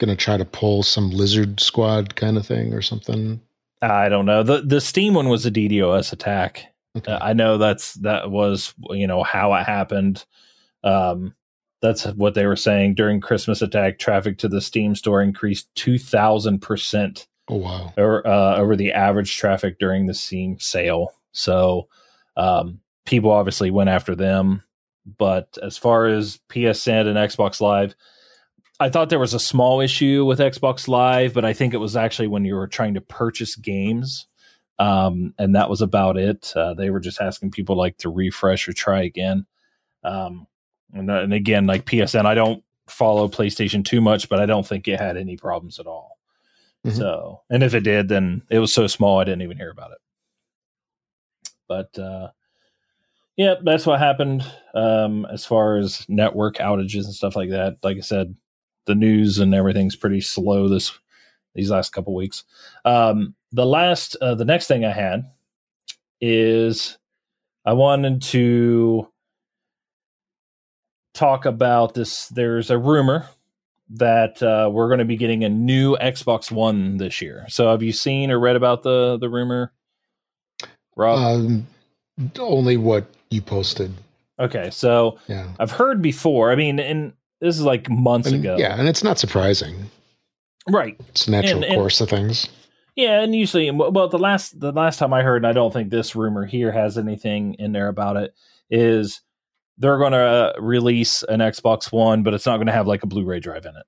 [0.00, 3.40] gonna try to pull some Lizard Squad kind of thing or something?
[3.82, 4.42] I don't know.
[4.42, 6.64] the The Steam one was a DDoS attack.
[6.96, 7.12] Okay.
[7.12, 10.24] Uh, I know that's that was you know how it happened.
[10.82, 11.34] Um,
[11.80, 13.98] that's what they were saying during Christmas attack.
[13.98, 18.92] Traffic to the Steam store increased two thousand percent oh wow, or uh, over the
[18.92, 21.12] average traffic during the Steam sale.
[21.32, 21.88] So
[22.36, 24.62] um, people obviously went after them.
[25.16, 27.94] But as far as PSN and Xbox Live,
[28.78, 31.96] I thought there was a small issue with Xbox Live, but I think it was
[31.96, 34.26] actually when you were trying to purchase games.
[34.78, 36.52] Um, and that was about it.
[36.54, 39.46] Uh, they were just asking people like to refresh or try again.
[40.04, 40.46] Um,
[40.92, 44.88] and, and again, like PSN, I don't follow PlayStation too much, but I don't think
[44.88, 46.18] it had any problems at all.
[46.86, 46.96] Mhm.
[46.96, 49.92] So, and if it did, then it was so small I didn't even hear about
[49.92, 49.98] it.
[51.68, 52.28] But uh,
[53.36, 57.78] yeah, that's what happened um, as far as network outages and stuff like that.
[57.82, 58.34] Like I said,
[58.86, 60.98] the news and everything's pretty slow this
[61.54, 62.44] these last couple weeks.
[62.84, 65.30] Um, the last, uh, the next thing I had
[66.20, 66.98] is
[67.64, 69.08] I wanted to
[71.14, 72.28] talk about this.
[72.28, 73.28] There's a rumor
[73.90, 77.46] that uh, we're going to be getting a new Xbox One this year.
[77.48, 79.72] So, have you seen or read about the the rumor,
[80.96, 81.18] Rob?
[81.18, 81.66] um,
[82.38, 83.92] only what you posted.
[84.40, 86.50] okay, so Yeah, I've heard before.
[86.50, 88.56] I mean, and this is like months and, ago.
[88.58, 89.90] yeah, and it's not surprising.
[90.68, 90.96] right.
[91.08, 92.48] It's a natural And- and- course of things.
[92.96, 95.88] Yeah, and usually, well, the last the last time I heard, and I don't think
[95.90, 98.34] this rumor here has anything in there about it,
[98.70, 99.20] is
[99.78, 103.06] they're going to release an Xbox One, but it's not going to have like a
[103.06, 103.86] Blu-ray drive in it.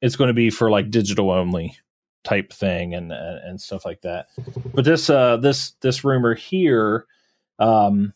[0.00, 1.76] It's going to be for like digital only
[2.24, 4.28] type thing and and, stuff like that.
[4.72, 7.06] But this uh this this rumor here
[7.58, 8.14] um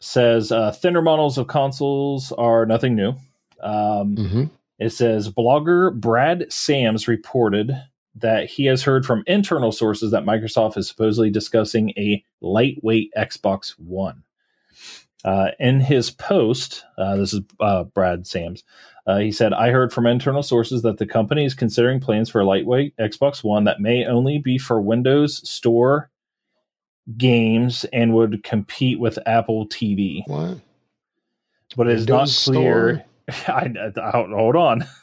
[0.00, 3.14] says uh thinner models of consoles are nothing new.
[3.62, 4.44] Um hmm
[4.78, 7.72] it says blogger Brad Sams reported
[8.16, 13.70] that he has heard from internal sources that Microsoft is supposedly discussing a lightweight Xbox
[13.78, 14.24] One.
[15.24, 18.64] Uh, in his post, uh, this is uh, Brad Sams.
[19.06, 22.40] Uh, he said, I heard from internal sources that the company is considering plans for
[22.40, 26.10] a lightweight Xbox One that may only be for Windows Store
[27.16, 30.22] games and would compete with Apple TV.
[30.26, 30.58] What?
[31.76, 33.04] But it is not clear.
[33.48, 34.84] I, I, hold on.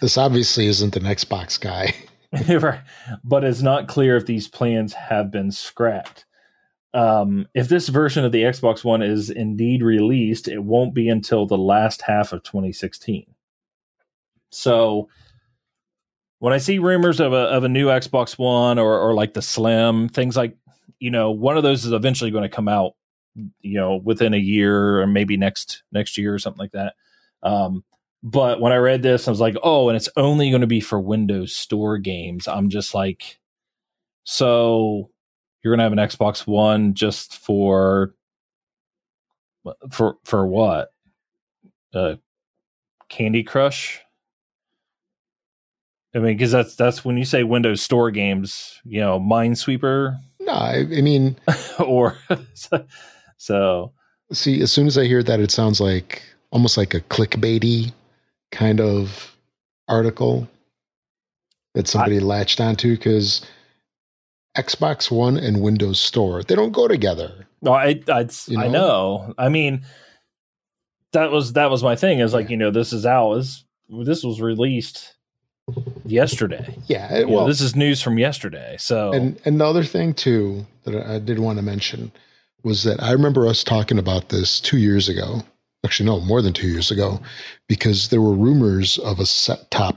[0.00, 1.94] This obviously isn't an Xbox guy.
[2.58, 2.80] right.
[3.22, 6.24] But it's not clear if these plans have been scrapped.
[6.94, 11.46] Um, if this version of the Xbox One is indeed released, it won't be until
[11.46, 13.26] the last half of 2016.
[14.50, 15.08] So
[16.38, 19.42] when I see rumors of a of a new Xbox One or or like the
[19.42, 20.56] Slim, things like
[20.98, 22.94] you know, one of those is eventually going to come out,
[23.34, 26.94] you know, within a year or maybe next next year or something like that.
[27.42, 27.84] Um,
[28.22, 30.80] but when I read this, I was like, oh, and it's only going to be
[30.80, 32.48] for Windows Store games.
[32.48, 33.38] I'm just like,
[34.24, 35.10] so
[35.62, 38.14] you're going to have an Xbox One just for
[39.90, 40.92] for for what?
[41.92, 42.16] Uh,
[43.08, 44.00] Candy Crush.
[46.14, 50.18] I mean, because that's that's when you say Windows Store games, you know, Minesweeper.
[50.40, 51.36] No, I, I mean,
[51.78, 52.16] or
[53.36, 53.92] so.
[54.32, 57.92] See, as soon as I hear that, it sounds like almost like a clickbaity
[58.52, 59.34] kind of
[59.88, 60.48] article
[61.74, 63.44] that somebody I, latched onto because
[64.58, 67.46] Xbox One and Windows Store they don't go together.
[67.62, 68.62] No, I I, you know?
[68.62, 69.34] I know.
[69.38, 69.84] I mean,
[71.12, 72.20] that was that was my thing.
[72.20, 73.34] Is like you know this is out.
[73.34, 75.14] This this was released
[76.04, 76.76] yesterday.
[76.86, 78.76] Yeah, it, well, know, this is news from yesterday.
[78.78, 82.12] So and and the other thing too that I did want to mention
[82.62, 85.42] was that I remember us talking about this two years ago.
[85.84, 87.20] Actually, no, more than two years ago,
[87.68, 89.96] because there were rumors of a set top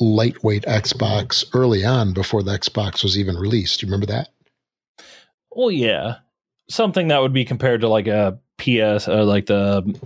[0.00, 3.80] lightweight Xbox early on before the Xbox was even released.
[3.80, 4.28] Do you remember that?
[5.50, 6.16] Well, yeah,
[6.68, 9.98] something that would be compared to like a PS, uh, like the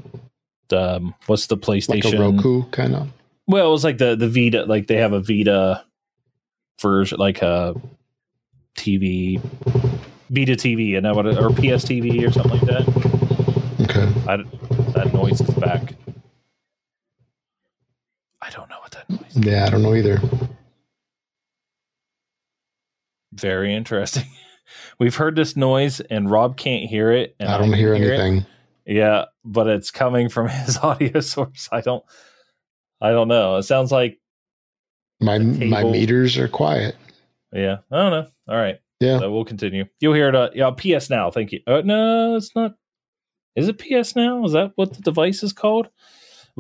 [0.69, 2.19] the um, what's the PlayStation?
[2.19, 3.09] Like Roku kind of.
[3.47, 5.85] Well, it was like the the Vita, like they have a Vita
[6.81, 7.75] version, like a
[8.77, 9.41] TV,
[10.31, 13.11] Vita TV, and what, or PS TV or something like that.
[13.83, 14.13] Okay.
[14.29, 14.37] I,
[14.93, 15.95] that noise is back.
[18.51, 19.37] I don't know what that noise.
[19.37, 19.45] Is.
[19.45, 20.21] Yeah, I don't know either.
[23.33, 24.25] Very interesting.
[24.99, 27.37] We've heard this noise, and Rob can't hear it.
[27.39, 28.47] And I don't I hear, hear anything.
[28.87, 28.97] It.
[28.97, 31.69] Yeah, but it's coming from his audio source.
[31.71, 32.05] I don't.
[33.01, 33.57] I don't know.
[33.57, 34.19] It sounds like
[35.21, 36.97] my my meters are quiet.
[37.53, 38.27] Yeah, I don't know.
[38.49, 38.81] All right.
[38.99, 39.87] Yeah, so we'll continue.
[40.01, 40.35] You'll hear it.
[40.35, 41.31] Uh, yeah, PS now.
[41.31, 41.61] Thank you.
[41.67, 42.75] Uh, no, it's not.
[43.55, 44.45] Is it PS now?
[44.45, 45.89] Is that what the device is called?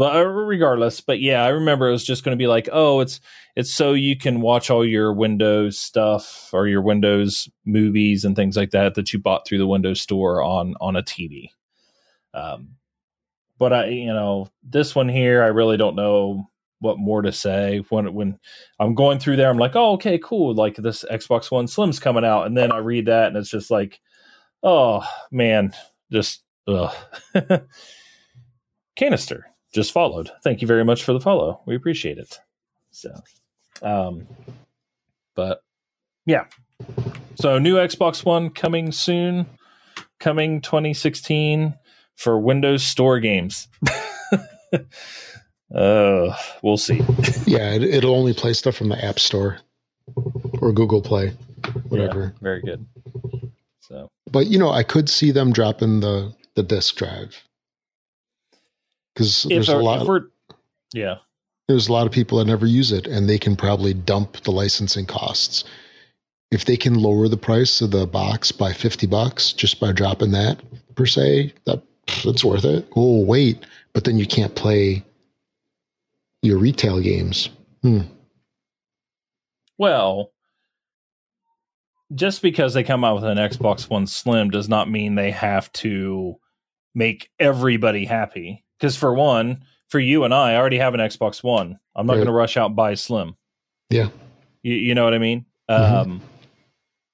[0.01, 3.21] Uh, regardless, but yeah, I remember it was just going to be like, oh, it's
[3.57, 8.57] it's so you can watch all your Windows stuff or your Windows movies and things
[8.57, 11.51] like that that you bought through the Windows Store on on a TV.
[12.33, 12.77] Um,
[13.59, 16.49] but I, you know, this one here, I really don't know
[16.79, 17.85] what more to say.
[17.91, 18.39] When when
[18.79, 20.55] I'm going through there, I'm like, oh, okay, cool.
[20.55, 23.71] Like this Xbox One Slim's coming out, and then I read that, and it's just
[23.71, 24.01] like,
[24.63, 25.73] oh man,
[26.11, 26.95] just ugh.
[28.97, 30.31] canister just followed.
[30.43, 31.61] Thank you very much for the follow.
[31.67, 32.39] We appreciate it.
[32.91, 33.11] So,
[33.83, 34.27] um,
[35.35, 35.63] but
[36.27, 36.47] yeah.
[37.37, 39.47] So new Xbox One coming soon,
[40.19, 41.75] coming 2016
[42.17, 43.69] for Windows Store games.
[45.75, 46.97] uh, we'll see.
[47.47, 49.59] yeah, it, will only play stuff from the App Store
[50.61, 51.33] or Google Play,
[51.89, 52.35] whatever.
[52.35, 52.87] Yeah, very good.
[53.81, 57.41] So, but you know, I could see them dropping the the disk drive
[59.15, 60.23] because there's a lot.
[60.93, 61.17] yeah,
[61.69, 64.51] there's a lot of people that never use it, and they can probably dump the
[64.51, 65.65] licensing costs.
[66.51, 70.33] If they can lower the price of the box by fifty bucks just by dropping
[70.33, 70.61] that
[70.95, 71.83] per se, that
[72.25, 72.89] it's worth it.
[72.97, 75.05] Oh, wait, but then you can't play
[76.43, 77.51] your retail games.
[77.83, 78.01] Hmm.
[79.79, 80.33] Well,
[82.15, 85.73] just because they come out with an Xbox One Slim does not mean they have
[85.75, 86.37] to
[86.95, 88.65] make everybody happy.
[88.81, 91.79] Because for one, for you and I, I already have an Xbox One.
[91.95, 92.19] I'm not right.
[92.19, 93.37] going to rush out and buy Slim.
[93.91, 94.09] Yeah,
[94.63, 95.45] you, you know what I mean.
[95.71, 96.11] Mm-hmm.
[96.13, 96.23] Um,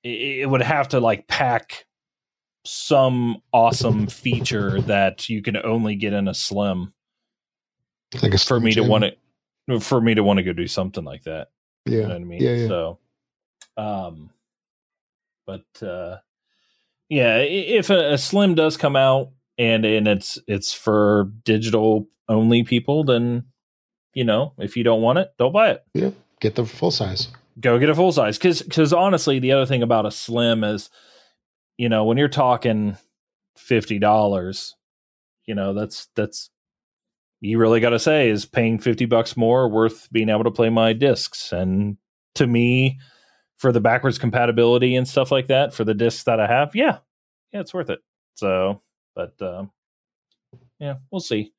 [0.04, 1.86] it, it would have to like pack
[2.64, 6.92] some awesome feature that you can only get in a slim.
[8.22, 9.04] Like for me to want
[9.68, 11.48] to, for me to want to go do something like that.
[11.84, 12.42] Yeah, you know I mean.
[12.42, 12.68] Yeah, yeah.
[12.68, 12.98] So,
[13.76, 14.30] um,
[15.46, 16.18] but uh,
[17.08, 22.62] yeah, if a, a slim does come out and and it's it's for digital only
[22.62, 23.44] people, then
[24.14, 25.84] you know if you don't want it, don't buy it.
[25.94, 27.28] Yeah, get the full size.
[27.58, 28.38] Go get a full size.
[28.38, 30.90] Because because honestly, the other thing about a slim is
[31.78, 32.96] you know, when you're talking
[33.56, 34.74] fifty dollars,
[35.44, 36.50] you know, that's that's
[37.40, 40.70] you really got to say is paying 50 bucks more worth being able to play
[40.70, 41.52] my discs?
[41.52, 41.98] And
[42.34, 42.98] to me
[43.58, 46.98] for the backwards compatibility and stuff like that for the discs that i have yeah.
[47.52, 48.00] Yeah it's worth it.
[48.34, 48.82] So
[49.16, 49.72] but um,
[50.78, 51.52] yeah we'll see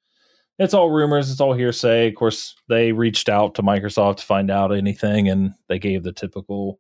[0.60, 4.50] it's all rumors it's all hearsay of course they reached out to microsoft to find
[4.50, 6.80] out anything and they gave the typical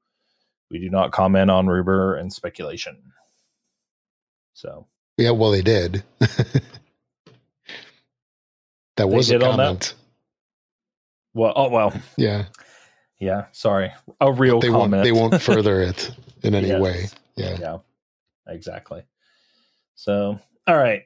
[0.71, 2.97] we do not comment on rumor and speculation
[4.53, 6.03] so yeah, well, they did.
[6.19, 6.53] that
[8.95, 9.95] they was a comment.
[11.33, 11.93] Well, oh well.
[12.17, 12.45] Yeah.
[13.19, 13.45] Yeah.
[13.51, 14.91] Sorry, a real they comment.
[14.91, 16.11] Won't, they won't further it
[16.43, 16.81] in any yes.
[16.81, 17.07] way.
[17.35, 17.57] Yeah.
[17.59, 17.77] Yeah.
[18.47, 19.03] Exactly.
[19.95, 21.03] So, all right.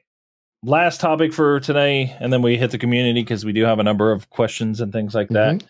[0.64, 3.82] last topic for today, and then we hit the community because we do have a
[3.84, 5.56] number of questions and things like that.
[5.56, 5.66] Mhm.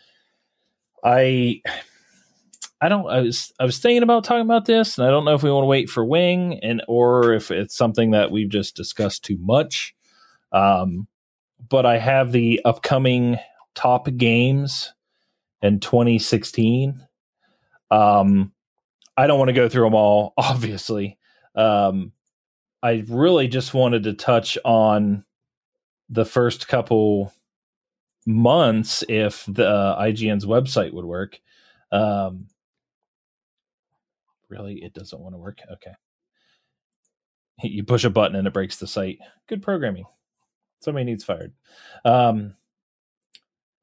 [1.05, 1.63] I
[2.81, 5.35] I don't I was I was thinking about talking about this, and I don't know
[5.35, 8.75] if we want to wait for Wing and or if it's something that we've just
[8.77, 9.95] discussed too much.
[10.53, 11.07] Um,
[11.69, 13.39] but I have the upcoming
[13.75, 14.93] top games
[15.63, 17.07] in 2016.
[17.91, 18.53] Um,
[19.17, 21.19] I don't want to go through them all, obviously.
[21.55, 22.13] Um,
[22.83, 25.25] I really just wanted to touch on
[26.09, 27.33] the first couple
[28.27, 31.41] months if the uh, IGN's website would work.
[31.91, 32.49] Um,
[34.49, 35.59] really, it doesn't want to work.
[35.73, 35.93] Okay.
[37.63, 39.19] You push a button and it breaks the site.
[39.49, 40.05] Good programming.
[40.81, 41.53] Somebody needs fired.
[42.05, 42.57] Um,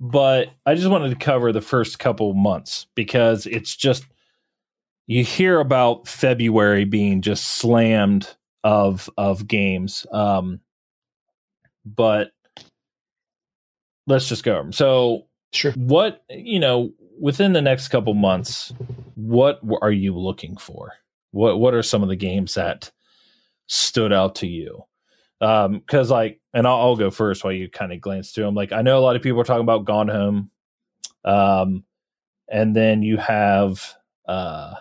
[0.01, 4.05] but I just wanted to cover the first couple months because it's just
[5.07, 10.05] you hear about February being just slammed of of games.
[10.11, 10.59] Um,
[11.85, 12.31] but
[14.07, 14.69] let's just go.
[14.71, 15.71] So Sure.
[15.73, 18.71] what you know within the next couple months
[19.15, 20.93] what are you looking for
[21.31, 22.91] what what are some of the games that
[23.65, 24.83] stood out to you
[25.41, 28.53] um because like and I'll, I'll go first while you kind of glance through them
[28.53, 30.51] like i know a lot of people are talking about gone home
[31.25, 31.83] um
[32.47, 33.95] and then you have
[34.27, 34.75] uh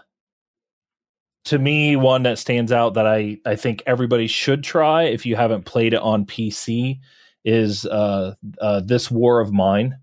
[1.45, 5.37] to me one that stands out that i i think everybody should try if you
[5.37, 6.99] haven't played it on pc
[7.45, 9.97] is uh uh this war of mine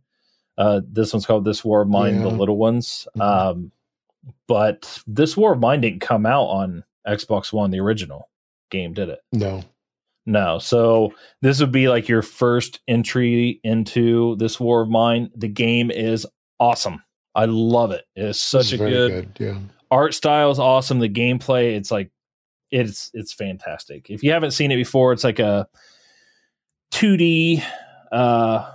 [0.57, 3.09] uh, this one's called This War of Mine, the little ones.
[3.17, 3.21] Mhm.
[3.21, 3.71] Um,
[4.47, 8.29] but this War of Mine didn't come out on Xbox One, the original
[8.71, 9.19] game, did it?
[9.33, 9.63] No.
[10.25, 10.59] No.
[10.59, 15.29] So this would be like your first entry into this War of Mine.
[15.35, 16.25] The game is
[16.57, 17.03] awesome.
[17.35, 18.05] I love it.
[18.15, 19.57] It's such It's a very good, Yeah.
[19.95, 20.99] Art style is awesome.
[20.99, 22.11] The gameplay, it's like
[22.69, 24.09] it's it's fantastic.
[24.09, 25.67] If you haven't seen it before, it's like a
[26.91, 27.63] 2D
[28.11, 28.71] uh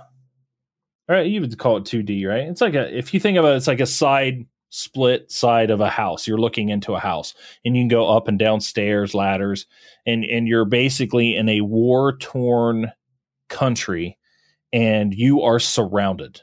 [1.07, 2.47] or you would call it 2D, right?
[2.47, 5.79] It's like a if you think about it, it's like a side split side of
[5.79, 6.25] a house.
[6.25, 9.67] You're looking into a house and you can go up and down stairs, ladders,
[10.07, 12.91] and and you're basically in a war torn
[13.47, 14.17] country
[14.73, 16.41] and you are surrounded.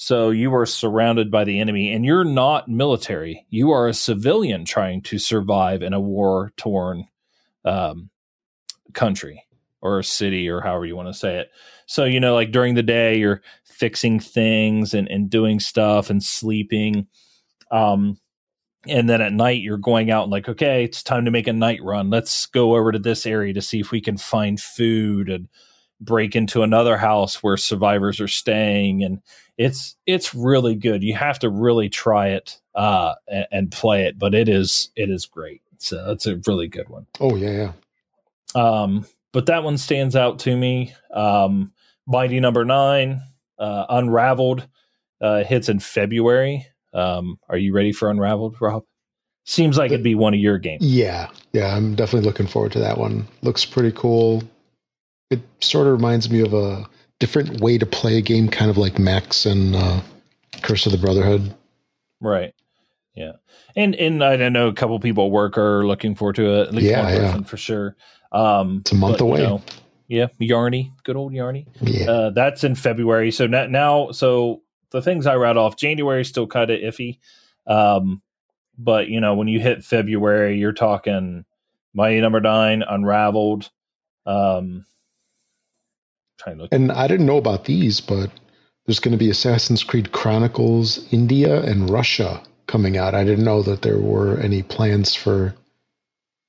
[0.00, 3.44] So you are surrounded by the enemy and you're not military.
[3.50, 7.08] You are a civilian trying to survive in a war torn
[7.64, 8.08] um,
[8.92, 9.42] country
[9.80, 11.50] or a city or however you want to say it.
[11.86, 16.22] So, you know, like during the day, you're fixing things and, and doing stuff and
[16.22, 17.08] sleeping.
[17.72, 18.20] Um,
[18.86, 21.52] and then at night, you're going out and like, okay, it's time to make a
[21.52, 22.08] night run.
[22.08, 25.48] Let's go over to this area to see if we can find food and
[26.00, 29.02] break into another house where survivors are staying.
[29.02, 29.20] And
[29.56, 31.02] it's it's really good.
[31.02, 35.10] You have to really try it uh, and, and play it, but it is it
[35.10, 35.62] is great.
[35.78, 37.06] So it's a really good one.
[37.20, 37.72] Oh yeah,
[38.54, 38.60] yeah.
[38.60, 40.94] Um, but that one stands out to me.
[41.12, 41.72] Um,
[42.06, 43.20] Mighty Number Nine,
[43.58, 44.66] uh, Unraveled,
[45.20, 46.66] uh, hits in February.
[46.94, 48.84] Um, are you ready for Unraveled, Rob?
[49.44, 50.84] Seems like it'd be one of your games.
[50.84, 53.26] Yeah, yeah, I'm definitely looking forward to that one.
[53.42, 54.42] Looks pretty cool.
[55.30, 56.84] It sort of reminds me of a
[57.18, 60.00] different way to play a game, kind of like Max and uh,
[60.62, 61.54] Curse of the Brotherhood.
[62.20, 62.54] Right.
[63.14, 63.32] Yeah.
[63.76, 66.68] And and I know a couple people at work are looking forward to it.
[66.68, 67.18] At least Yeah, one yeah.
[67.30, 67.96] person for sure.
[68.32, 69.42] Um, It's a month but, you away.
[69.42, 69.62] know,
[70.06, 71.66] yeah, Yarny, good old Yarny.
[71.80, 73.30] Yeah, Uh, that's in February.
[73.30, 77.18] So now, now, so the things I read off, January is still kind of iffy.
[77.66, 78.22] Um,
[78.78, 81.44] but you know, when you hit February, you're talking
[81.92, 83.70] Mighty Number Nine, Unraveled.
[84.26, 84.84] Um,
[86.38, 88.30] trying to and I didn't know about these, but
[88.86, 93.14] there's going to be Assassin's Creed Chronicles India and Russia coming out.
[93.14, 95.54] I didn't know that there were any plans for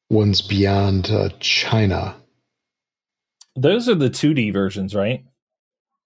[0.10, 2.16] ones beyond uh, China.
[3.56, 5.26] Those are the 2D versions, right?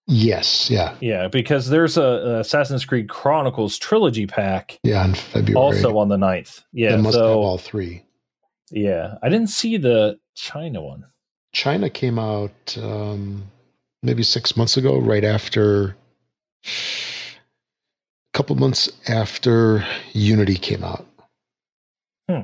[0.08, 5.56] Yes, yeah, Yeah, because there's a, a Assassin's Creed Chronicles trilogy pack yeah, in February.
[5.56, 6.64] also on the 9th.
[6.74, 8.04] They Yeah, must have all three.
[8.70, 11.06] yeah, I didn't see the China one.
[11.54, 13.44] China came out um,
[14.04, 15.96] maybe six months ago, right after
[16.66, 16.70] a
[18.34, 21.08] couple months after Unity came out.
[22.30, 22.42] Hmm.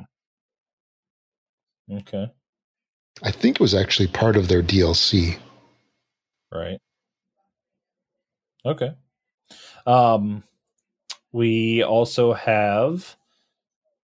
[1.92, 2.30] Okay,
[3.22, 5.38] I think it was actually part of their DLC.
[6.52, 6.78] right.
[8.64, 8.92] Okay.
[9.86, 10.44] Um,
[11.32, 13.16] we also have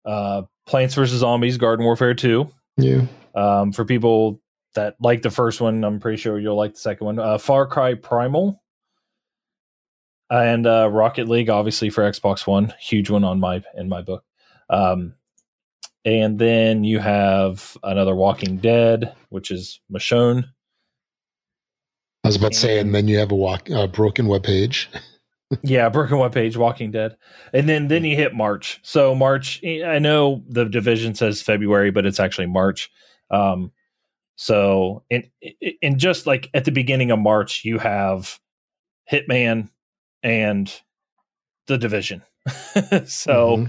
[0.05, 2.51] uh, Plants vs Zombies: Garden Warfare Two.
[2.77, 4.41] Yeah, Um, for people
[4.76, 7.20] that like the first one, I'm pretty sure you'll like the second one.
[7.20, 8.61] Uh, Far Cry Primal
[10.30, 14.24] and uh, Rocket League, obviously for Xbox One, huge one on my in my book.
[14.70, 15.15] Um,
[16.05, 20.45] and then you have another Walking Dead, which is Michonne.
[22.24, 24.89] I was about to say, and then you have a walk, uh, broken web page.
[25.63, 27.17] yeah, broken web page, Walking Dead,
[27.53, 28.80] and then then you hit March.
[28.84, 32.91] So March, I know the division says February, but it's actually March.
[33.32, 33.72] Um,
[34.41, 35.29] so in
[35.81, 38.39] in just like at the beginning of March, you have
[39.11, 39.69] Hitman
[40.23, 40.73] and
[41.67, 42.23] the division.
[42.47, 43.65] so mm-hmm.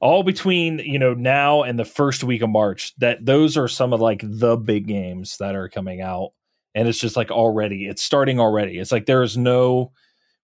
[0.00, 3.92] all between you know now and the first week of March, that those are some
[3.92, 6.30] of like the big games that are coming out,
[6.74, 8.78] and it's just like already it's starting already.
[8.78, 9.92] It's like there is no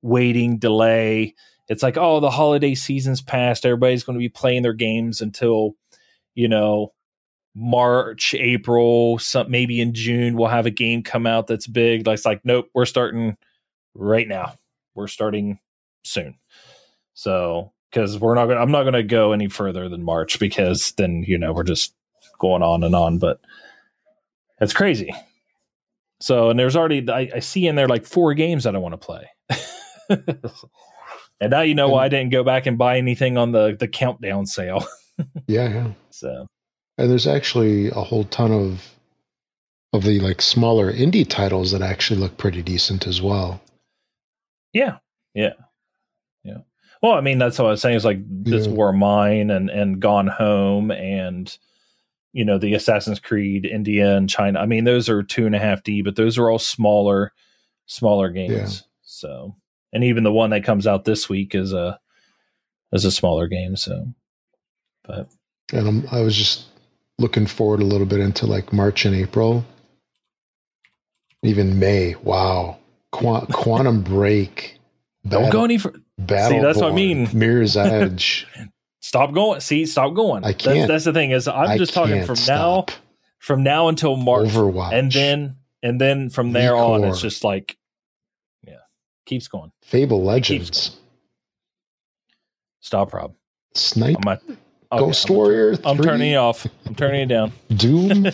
[0.02, 1.34] waiting delay.
[1.70, 5.78] It's like oh the holiday season's passed, everybody's going to be playing their games until
[6.36, 6.92] you know
[7.54, 12.06] March, April, some maybe in June we'll have a game come out that's big.
[12.06, 13.36] That's like, nope, we're starting
[13.94, 14.56] right now.
[14.96, 15.60] We're starting
[16.04, 16.36] soon.
[17.14, 21.24] So because we're not gonna I'm not gonna go any further than March because then,
[21.28, 21.94] you know, we're just
[22.40, 23.20] going on and on.
[23.20, 23.40] But
[24.60, 25.14] it's crazy.
[26.22, 28.94] So and there's already I, I see in there like four games that I want
[28.94, 29.28] to play.
[31.42, 33.88] and now you know why I didn't go back and buy anything on the the
[33.88, 34.86] countdown sale.
[35.48, 35.92] yeah, yeah.
[36.12, 36.48] So
[37.02, 38.88] and there's actually a whole ton of
[39.92, 43.60] of the like smaller indie titles that actually look pretty decent as well.
[44.72, 44.98] Yeah,
[45.34, 45.54] yeah,
[46.44, 46.60] yeah.
[47.02, 47.96] Well, I mean, that's what I was saying.
[47.96, 48.74] Is like this yeah.
[48.74, 51.58] War Mine and and Gone Home and
[52.34, 54.60] you know the Assassin's Creed India and China.
[54.60, 57.34] I mean, those are two and a half D, but those are all smaller,
[57.88, 58.52] smaller games.
[58.54, 58.88] Yeah.
[59.02, 59.56] So,
[59.92, 62.00] and even the one that comes out this week is a
[62.94, 63.76] is a smaller game.
[63.76, 64.06] So,
[65.04, 65.30] but
[65.74, 66.71] and I'm, I was just
[67.22, 69.64] looking forward a little bit into like March and April,
[71.44, 72.16] even May.
[72.16, 72.78] Wow,
[73.12, 74.80] Qu- Quantum Break.
[75.28, 76.00] Don't go any further.
[76.28, 77.30] See, that's what I mean.
[77.34, 78.48] Mirror's Edge.
[79.00, 79.60] stop going.
[79.60, 80.44] See, stop going.
[80.44, 80.76] I can't.
[80.76, 82.90] That's, that's the thing is, I'm I just talking from stop.
[82.90, 82.96] now,
[83.40, 86.96] from now until March, Overwatch, and then and then from there Recore.
[86.96, 87.78] on, it's just like,
[88.68, 88.78] yeah,
[89.26, 89.72] keeps going.
[89.84, 90.90] Fable Legends.
[90.90, 91.00] Going.
[92.82, 93.36] Stop, Rob.
[93.76, 94.18] Snipe.
[94.92, 95.78] Okay, Ghost I'm Warrior.
[95.86, 96.68] I'm turning it off.
[96.86, 97.54] I'm turning it down.
[97.76, 98.26] Doom.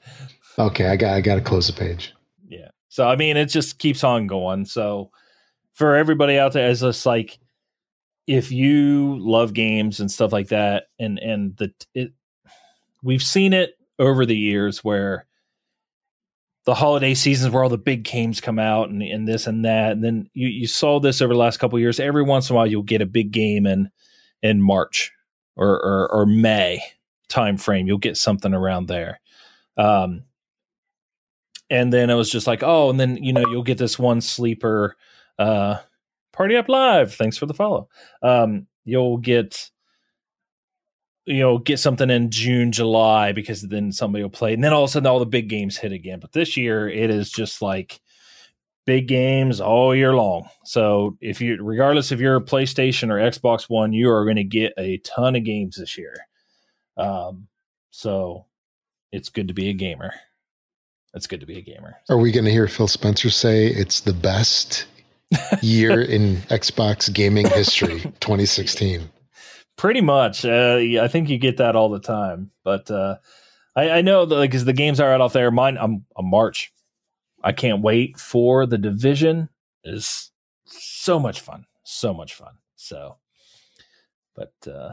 [0.58, 2.14] okay, I got I got to close the page.
[2.48, 2.68] Yeah.
[2.88, 4.64] So I mean, it just keeps on going.
[4.64, 5.10] So
[5.72, 7.38] for everybody out there, it's just like
[8.28, 12.12] if you love games and stuff like that, and and the it,
[13.02, 15.26] we've seen it over the years where
[16.64, 19.92] the holiday seasons where all the big games come out and, and this and that,
[19.92, 21.98] and then you you saw this over the last couple years.
[21.98, 23.90] Every once in a while, you'll get a big game in
[24.44, 25.10] in March
[25.56, 26.82] or, or, or May
[27.28, 27.86] time frame.
[27.86, 29.20] You'll get something around there.
[29.76, 30.24] Um,
[31.70, 34.20] and then I was just like, oh, and then you know you'll get this one
[34.20, 34.96] sleeper
[35.38, 35.78] uh,
[36.32, 37.14] party up live.
[37.14, 37.88] Thanks for the follow.
[38.22, 39.70] Um, you'll get
[41.26, 44.84] you know get something in June, July because then somebody will play, and then all
[44.84, 46.20] of a sudden all the big games hit again.
[46.20, 48.00] But this year it is just like
[48.86, 50.48] big games all year long.
[50.64, 54.44] So if you, regardless if you're a PlayStation or Xbox One, you are going to
[54.44, 56.14] get a ton of games this year.
[56.96, 57.48] Um,
[57.90, 58.46] so
[59.12, 60.12] it's good to be a gamer.
[61.14, 61.96] It's good to be a gamer.
[62.08, 64.86] Are we going to hear Phil Spencer say it's the best
[65.62, 69.08] year in Xbox gaming history, 2016?
[69.76, 70.44] Pretty much.
[70.44, 73.16] Uh, I think you get that all the time, but uh,
[73.76, 75.50] I, I know that because the games are out off there.
[75.50, 76.72] Mine, I'm, I'm March
[77.44, 79.50] I can't wait for the division.
[79.84, 80.30] Is
[80.64, 82.54] so much fun, so much fun.
[82.74, 83.18] So,
[84.34, 84.92] but uh,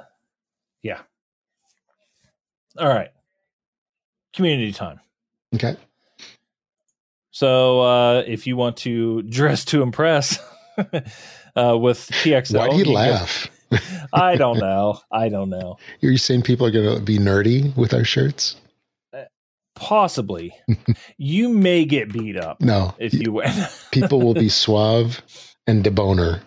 [0.84, 1.00] yeah.
[2.78, 3.12] All right.
[4.34, 5.00] Community time.
[5.56, 5.78] Okay.
[7.32, 10.38] So uh, if you want to dress to impress
[10.78, 13.50] uh, with TXL, why do you, you laugh?
[14.14, 15.00] I don't know.
[15.12, 15.72] I don't know.
[15.72, 18.58] Are You're saying people are going to be nerdy with our shirts?
[19.82, 20.54] Possibly.
[21.18, 22.62] you may get beat up.
[22.62, 22.94] No.
[23.00, 23.52] If you win.
[23.92, 25.24] people will be suave
[25.66, 26.42] and deboner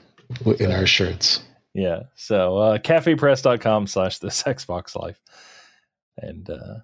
[0.61, 1.43] in our shirts.
[1.75, 2.05] Yeah.
[2.15, 5.21] So uh cafepress.com slash this Xbox Life.
[6.17, 6.77] And uh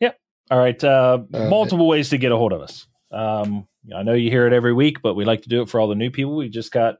[0.00, 0.12] yeah.
[0.50, 0.82] All right.
[0.82, 2.88] Uh, uh multiple ways to get a hold of us.
[3.12, 5.78] Um I know you hear it every week, but we like to do it for
[5.78, 6.34] all the new people.
[6.34, 6.96] We just got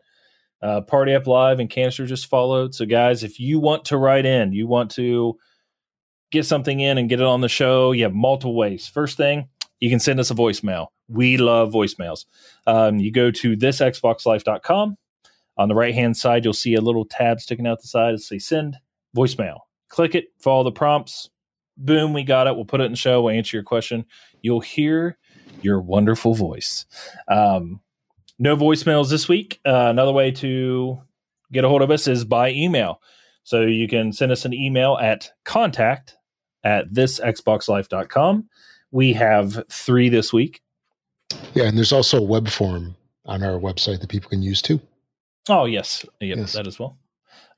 [0.62, 2.76] uh Party Up Live and Cancer just followed.
[2.76, 5.36] So guys, if you want to write in, you want to
[6.32, 8.88] get something in and get it on the show, you have multiple ways.
[8.88, 10.88] First thing, you can send us a voicemail.
[11.08, 12.24] We love voicemails.
[12.66, 14.96] Um, you go to thisxboxlife.com.
[15.58, 18.14] On the right hand side, you'll see a little tab sticking out the side.
[18.14, 18.78] It'll say send
[19.14, 19.58] voicemail.
[19.88, 21.28] Click it, follow the prompts.
[21.76, 22.56] Boom, we got it.
[22.56, 23.22] We'll put it in show.
[23.22, 24.06] We'll answer your question.
[24.40, 25.18] You'll hear
[25.60, 26.86] your wonderful voice.
[27.28, 27.80] Um,
[28.38, 29.60] no voicemails this week.
[29.66, 31.02] Uh, another way to
[31.52, 33.00] get a hold of us is by email.
[33.44, 36.16] So you can send us an email at contact
[36.64, 38.48] at thisxboxlife.com.
[38.90, 40.62] We have three this week.
[41.54, 42.94] Yeah, and there's also a web form
[43.24, 44.80] on our website that people can use too.
[45.48, 46.52] Oh yes, yep, yes.
[46.52, 46.96] that as well.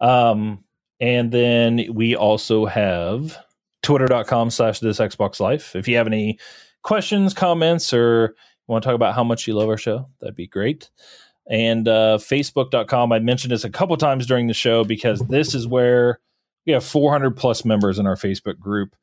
[0.01, 0.65] Um,
[1.01, 3.39] and then we also have
[3.83, 5.77] twitter.com slash this Xbox Life.
[5.77, 6.39] If you have any
[6.83, 8.35] questions, comments, or
[8.67, 10.91] want to talk about how much you love our show, that'd be great.
[11.47, 15.67] And uh, facebook.com, I mentioned this a couple times during the show because this is
[15.67, 16.21] where
[16.67, 18.95] we have 400 plus members in our Facebook group,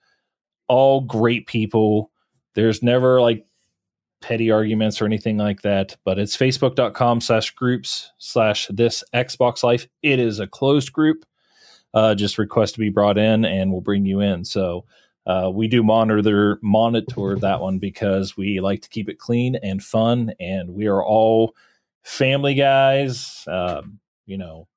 [0.68, 2.12] all great people.
[2.56, 3.46] There's never like
[4.22, 9.88] petty arguments or anything like that, but it's facebook.com slash groups slash this Xbox Life.
[10.02, 11.26] It is a closed group.
[11.94, 14.46] Uh, just request to be brought in and we'll bring you in.
[14.46, 14.86] So
[15.26, 19.84] uh, we do monitor monitor that one because we like to keep it clean and
[19.84, 21.56] fun, and we are all
[22.04, 23.46] family guys.
[23.48, 24.68] Um, you know,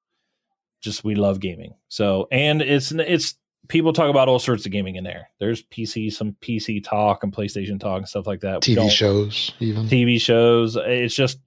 [0.84, 1.74] just we love gaming.
[1.88, 3.36] So and it's it's
[3.68, 5.30] people talk about all sorts of gaming in there.
[5.40, 8.60] There's PC, some PC talk and PlayStation talk and stuff like that.
[8.60, 10.76] TV shows, even TV shows.
[10.76, 11.38] It's just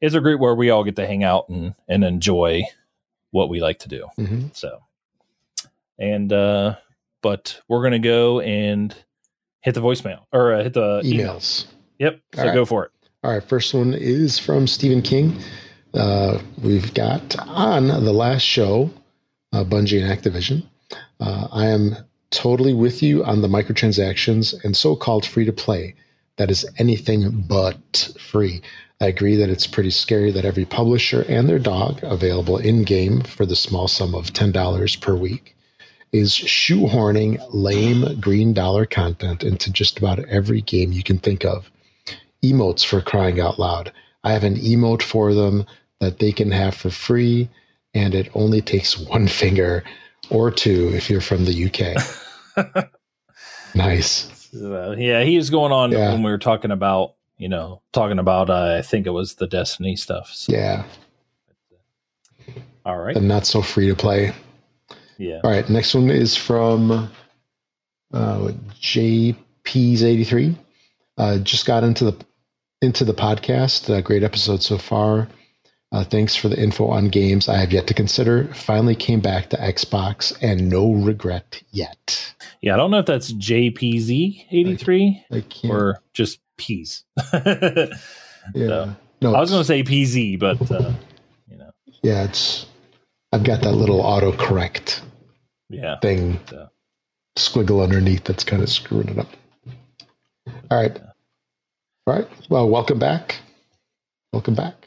[0.00, 2.62] it's a group where we all get to hang out and and enjoy
[3.30, 4.06] what we like to do.
[4.18, 4.46] Mm-hmm.
[4.52, 4.78] So,
[5.98, 6.76] and uh,
[7.22, 8.94] but we're to go and
[9.60, 11.64] hit the voicemail or uh, hit the emails.
[11.64, 11.74] Email.
[11.98, 12.20] Yep.
[12.34, 12.54] So right.
[12.54, 12.90] go for it.
[13.22, 13.42] All right.
[13.42, 15.40] First one is from Stephen King.
[15.94, 18.90] Uh, we've got on the last show,
[19.52, 20.66] uh, Bungie and Activision.
[21.20, 21.96] Uh, I am
[22.30, 25.94] totally with you on the microtransactions and so called free to play.
[26.36, 28.60] That is anything but free.
[29.00, 33.20] I agree that it's pretty scary that every publisher and their dog available in game
[33.22, 35.56] for the small sum of $10 per week
[36.12, 41.70] is shoehorning lame green dollar content into just about every game you can think of.
[42.42, 43.92] Emotes for crying out loud.
[44.24, 45.66] I have an emote for them
[46.00, 47.48] that they can have for free,
[47.94, 49.84] and it only takes one finger
[50.30, 52.88] or two if you're from the UK.
[53.74, 54.48] nice.
[54.52, 56.12] yeah, he was going on yeah.
[56.12, 59.46] when we were talking about, you know, talking about, uh, I think it was the
[59.46, 60.30] Destiny stuff.
[60.32, 60.52] So.
[60.52, 60.84] Yeah.
[62.86, 63.16] All right.
[63.16, 64.32] And not so free to play.
[65.18, 65.40] Yeah.
[65.42, 65.68] All right.
[65.68, 67.10] Next one is from
[68.12, 70.56] uh, JP's83.
[71.16, 72.24] Uh, just got into the
[72.82, 73.92] into the podcast.
[73.92, 75.28] Uh, great episode so far.
[75.94, 78.52] Uh, thanks for the info on games I have yet to consider.
[78.52, 82.34] Finally came back to Xbox and no regret yet.
[82.62, 87.04] Yeah, I don't know if that's JPZ83 or just P's.
[87.32, 87.86] yeah.
[88.56, 90.90] So, no, I was going to say PZ, but uh,
[91.48, 91.70] you know.
[92.02, 92.66] Yeah, it's
[93.32, 95.00] I've got that little autocorrect
[95.70, 96.00] yeah.
[96.00, 96.66] thing yeah.
[97.38, 99.28] squiggle underneath that's kind of screwing it up.
[100.72, 101.00] All right.
[102.08, 102.26] All right.
[102.48, 103.36] Well, welcome back.
[104.32, 104.83] Welcome back.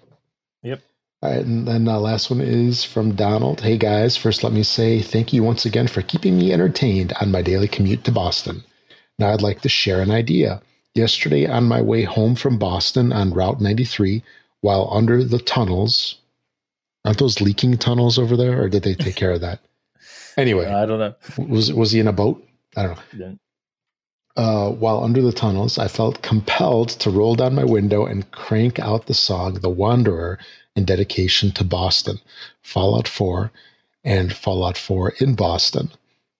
[1.21, 1.45] All right.
[1.45, 3.61] And then uh, last one is from Donald.
[3.61, 4.17] Hey, guys.
[4.17, 7.67] First, let me say thank you once again for keeping me entertained on my daily
[7.67, 8.63] commute to Boston.
[9.19, 10.61] Now, I'd like to share an idea.
[10.93, 14.23] Yesterday, on my way home from Boston on Route 93,
[14.61, 16.17] while under the tunnels
[17.07, 19.59] Aren't those leaking tunnels over there, or did they take care of that?
[20.37, 21.15] Anyway, I don't know.
[21.47, 22.47] Was was he in a boat?
[22.75, 23.37] I don't know.
[24.35, 28.77] Uh, while under the tunnels, I felt compelled to roll down my window and crank
[28.77, 30.37] out the song "The Wanderer"
[30.77, 32.19] in dedication to Boston,
[32.61, 33.51] Fallout 4,
[34.05, 35.91] and Fallout 4 in Boston.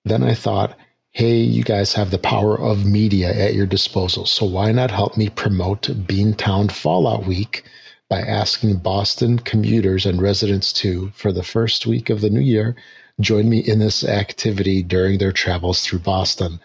[0.05, 0.77] Then I thought,
[1.11, 5.17] hey, you guys have the power of media at your disposal, so why not help
[5.17, 7.65] me promote Beantown Fallout Week?
[8.09, 12.75] by asking Boston commuters and residents to, for the first week of the new year,
[13.19, 16.59] join me in this activity during their travels through Boston.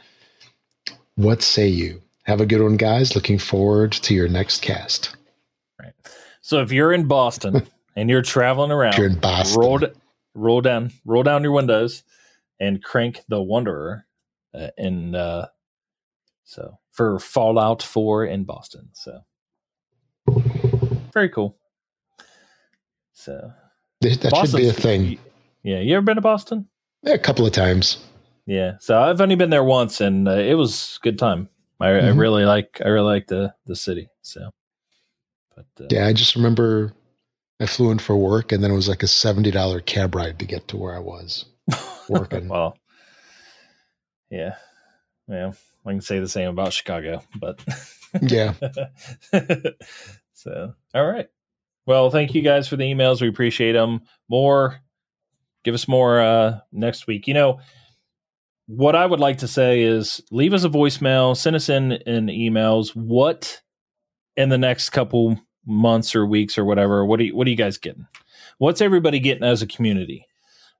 [1.16, 2.02] What say you?
[2.24, 3.16] Have a good one, guys.
[3.16, 5.16] Looking forward to your next cast.
[6.42, 7.66] So if you're in Boston
[7.96, 9.60] and you're traveling around, you're in Boston.
[9.60, 9.80] Roll,
[10.34, 12.02] roll down, roll down your windows,
[12.60, 14.06] and crank the Wanderer.
[14.54, 15.46] Uh, and uh,
[16.44, 18.90] so for Fallout 4 in Boston.
[18.92, 19.20] So
[21.12, 21.56] very cool.
[23.12, 23.52] So
[24.00, 25.18] that should be a thing.
[25.62, 26.68] Yeah, you ever been to Boston?
[27.02, 27.98] Yeah, a couple of times.
[28.46, 31.48] Yeah, so I've only been there once, and uh, it was good time.
[31.80, 32.06] I, mm-hmm.
[32.06, 34.08] I, really like I really like the the city.
[34.22, 34.50] So,
[35.54, 36.92] but uh, yeah, I just remember
[37.60, 40.38] I flew in for work, and then it was like a seventy dollar cab ride
[40.38, 41.44] to get to where I was
[42.08, 42.48] working.
[42.48, 42.76] well,
[44.30, 44.56] yeah,
[45.28, 45.52] yeah,
[45.86, 47.64] I can say the same about Chicago, but
[48.20, 48.54] yeah.
[50.42, 51.28] So, all right.
[51.86, 53.22] Well, thank you guys for the emails.
[53.22, 54.00] We appreciate them.
[54.28, 54.80] More,
[55.62, 57.28] give us more uh, next week.
[57.28, 57.60] You know,
[58.66, 62.26] what I would like to say is leave us a voicemail, send us in in
[62.26, 62.88] emails.
[62.96, 63.60] What
[64.36, 67.04] in the next couple months or weeks or whatever?
[67.04, 68.06] What are you, what are you guys getting?
[68.58, 70.26] What's everybody getting as a community?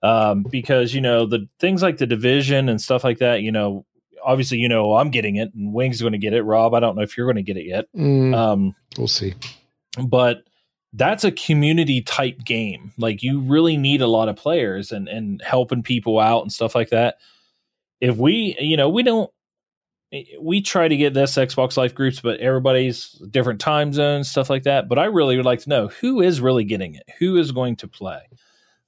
[0.03, 3.43] Um, because you know the things like the division and stuff like that.
[3.43, 3.87] You know,
[4.25, 6.43] obviously, you know I'm getting it, and Wing's going to get it.
[6.43, 7.87] Rob, I don't know if you're going to get it yet.
[7.97, 9.35] Mm, um, We'll see.
[10.03, 10.43] But
[10.93, 12.93] that's a community type game.
[12.99, 16.75] Like you really need a lot of players and and helping people out and stuff
[16.75, 17.17] like that.
[18.01, 19.31] If we, you know, we don't
[20.41, 24.65] we try to get this Xbox Life groups, but everybody's different time zones, stuff like
[24.65, 24.89] that.
[24.89, 27.77] But I really would like to know who is really getting it, who is going
[27.77, 28.21] to play,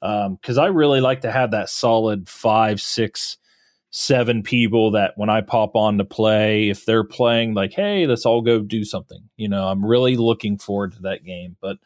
[0.01, 3.39] because um, I really like to have that solid five, six,
[3.91, 8.27] seven people that when I pop on to play, if they're playing, like, hey, let's
[8.27, 9.31] all go do something.
[9.37, 11.57] You know, I'm really looking forward to that game.
[11.61, 11.79] But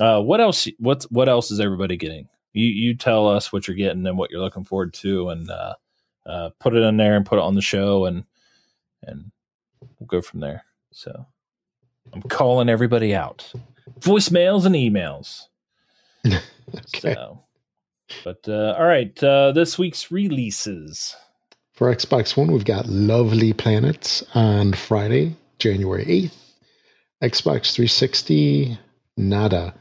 [0.00, 0.66] uh, what else?
[0.78, 2.28] What what else is everybody getting?
[2.54, 5.74] You you tell us what you're getting and what you're looking forward to, and uh,
[6.26, 8.24] uh, put it in there and put it on the show and
[9.02, 9.30] and
[9.98, 10.64] we'll go from there.
[10.92, 11.26] So
[12.12, 13.50] I'm calling everybody out.
[14.00, 15.42] Voicemails and emails.
[16.26, 17.14] okay.
[17.14, 17.42] So,
[18.24, 21.14] but uh, all right, uh, this week's releases.
[21.74, 26.34] For Xbox One, we've got Lovely Planets on Friday, January 8th.
[27.22, 28.78] Xbox 360,
[29.16, 29.74] nada.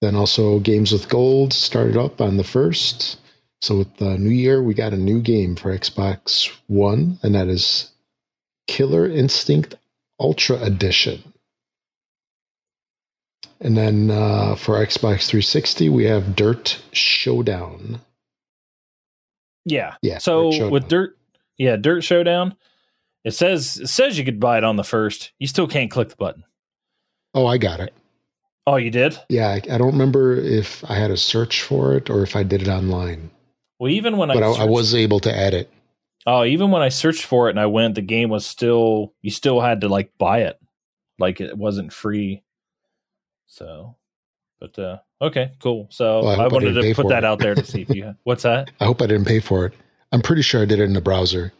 [0.00, 3.16] Then also Games with Gold started up on the 1st.
[3.60, 7.48] So with the new year, we got a new game for Xbox One, and that
[7.48, 7.90] is
[8.68, 9.74] Killer Instinct
[10.20, 11.32] Ultra Edition.
[13.60, 18.00] And then uh, for Xbox 360, we have Dirt Showdown.
[19.64, 19.94] Yeah.
[20.00, 20.18] Yeah.
[20.18, 21.18] So Dirt with Dirt,
[21.56, 22.54] yeah, Dirt Showdown,
[23.24, 25.32] it says it says you could buy it on the first.
[25.40, 26.44] You still can't click the button.
[27.34, 27.92] Oh, I got it.
[28.66, 29.18] Oh, you did?
[29.28, 32.42] Yeah, I, I don't remember if I had a search for it or if I
[32.42, 33.30] did it online.
[33.78, 35.70] Well, even when but I, I, I was able to add it.
[36.30, 39.30] Oh, even when I searched for it and I went, the game was still you
[39.30, 40.60] still had to like buy it,
[41.18, 42.42] like it wasn't free.
[43.46, 43.96] So,
[44.60, 45.86] but uh okay, cool.
[45.90, 47.24] So well, I, I wanted to put that it.
[47.24, 48.14] out there to see if you.
[48.24, 48.70] What's that?
[48.78, 49.72] I hope I didn't pay for it.
[50.12, 51.50] I'm pretty sure I did it in the browser.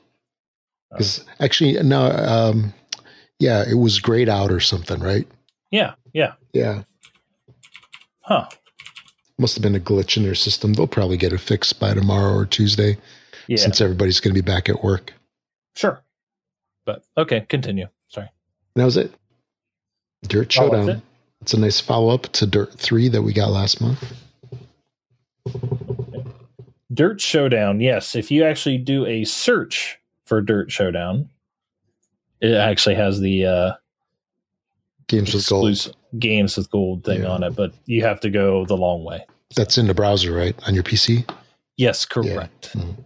[0.90, 1.32] Because oh.
[1.40, 2.74] actually, no, um,
[3.38, 5.26] yeah, it was grayed out or something, right?
[5.70, 6.82] Yeah, yeah, yeah.
[8.20, 8.46] Huh.
[9.38, 10.74] Must have been a glitch in their system.
[10.74, 12.98] They'll probably get it fixed by tomorrow or Tuesday
[13.48, 13.56] yeah.
[13.56, 15.12] since everybody's going to be back at work.
[15.74, 16.02] Sure.
[16.84, 17.88] But okay, continue.
[18.08, 18.30] Sorry.
[18.76, 19.12] That was it.
[20.22, 20.88] Dirt oh, Showdown.
[20.88, 21.00] It?
[21.42, 24.12] It's a nice follow up to Dirt 3 that we got last month.
[26.92, 27.80] Dirt Showdown.
[27.80, 28.14] Yes.
[28.14, 31.28] If you actually do a search for Dirt Showdown,
[32.40, 33.72] it actually has the uh,
[35.06, 37.28] games with gold games with gold thing yeah.
[37.28, 39.24] on it, but you have to go the long way.
[39.56, 40.54] That's in the browser, right?
[40.66, 41.28] On your PC?
[41.76, 42.72] Yes, correct.
[42.74, 42.82] Yeah.
[42.82, 43.02] Mm-hmm.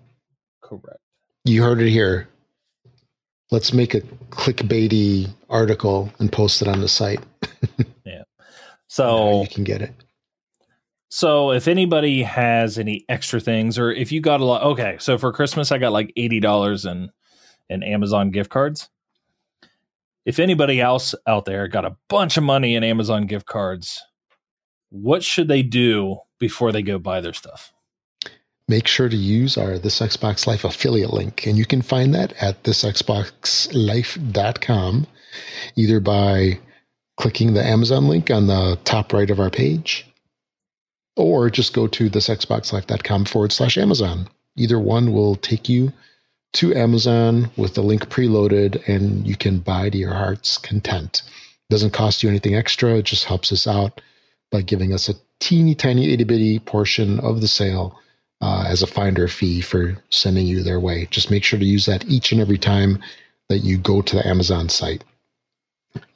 [0.80, 1.00] Correct.
[1.44, 2.28] You heard it here.
[3.50, 4.00] Let's make a
[4.30, 7.20] clickbaity article and post it on the site.
[8.06, 8.22] yeah.
[8.86, 9.92] So you can get it.
[11.10, 14.96] So if anybody has any extra things, or if you got a lot, okay.
[14.98, 17.10] So for Christmas, I got like eighty dollars in
[17.68, 18.88] in Amazon gift cards.
[20.24, 24.02] If anybody else out there got a bunch of money in Amazon gift cards,
[24.88, 27.74] what should they do before they go buy their stuff?
[28.72, 31.46] Make sure to use our This Xbox Life affiliate link.
[31.46, 35.06] And you can find that at thisxboxlife.com,
[35.76, 36.58] either by
[37.18, 40.06] clicking the Amazon link on the top right of our page,
[41.16, 44.26] or just go to thisxboxlife.com forward slash Amazon.
[44.56, 45.92] Either one will take you
[46.54, 51.20] to Amazon with the link preloaded, and you can buy to your heart's content.
[51.26, 54.00] It doesn't cost you anything extra, it just helps us out
[54.50, 57.98] by giving us a teeny tiny itty bitty portion of the sale
[58.42, 61.06] uh, as a finder fee for sending you their way.
[61.10, 62.98] Just make sure to use that each and every time
[63.48, 65.04] that you go to the Amazon site.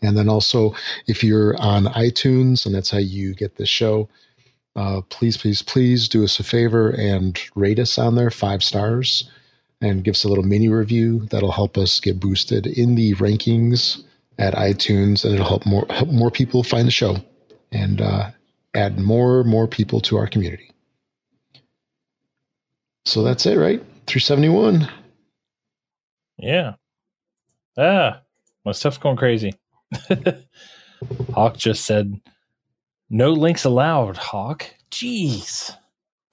[0.03, 0.75] And then also,
[1.07, 4.09] if you're on iTunes and that's how you get this show,
[4.75, 9.31] uh, please, please, please do us a favor and rate us on there five stars
[9.81, 11.27] and give us a little mini review.
[11.31, 14.03] That'll help us get boosted in the rankings
[14.39, 17.17] at iTunes and it'll help more help more people find the show
[17.73, 18.31] and uh,
[18.75, 20.71] add more more people to our community.
[23.07, 23.81] So that's it, right?
[24.09, 24.89] 371.
[26.39, 26.75] Yeah.
[27.79, 28.21] Ah,
[28.65, 29.55] my stuff's going crazy.
[31.33, 32.21] Hawk just said,
[33.09, 34.67] no links allowed, Hawk.
[34.91, 35.77] Jeez.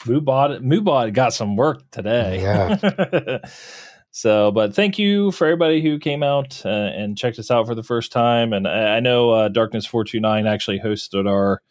[0.01, 2.41] Moobot, Moobot got some work today.
[2.41, 3.37] Yeah.
[4.11, 7.75] so, but thank you for everybody who came out uh, and checked us out for
[7.75, 8.51] the first time.
[8.51, 11.61] And I, I know uh, Darkness 429 actually hosted our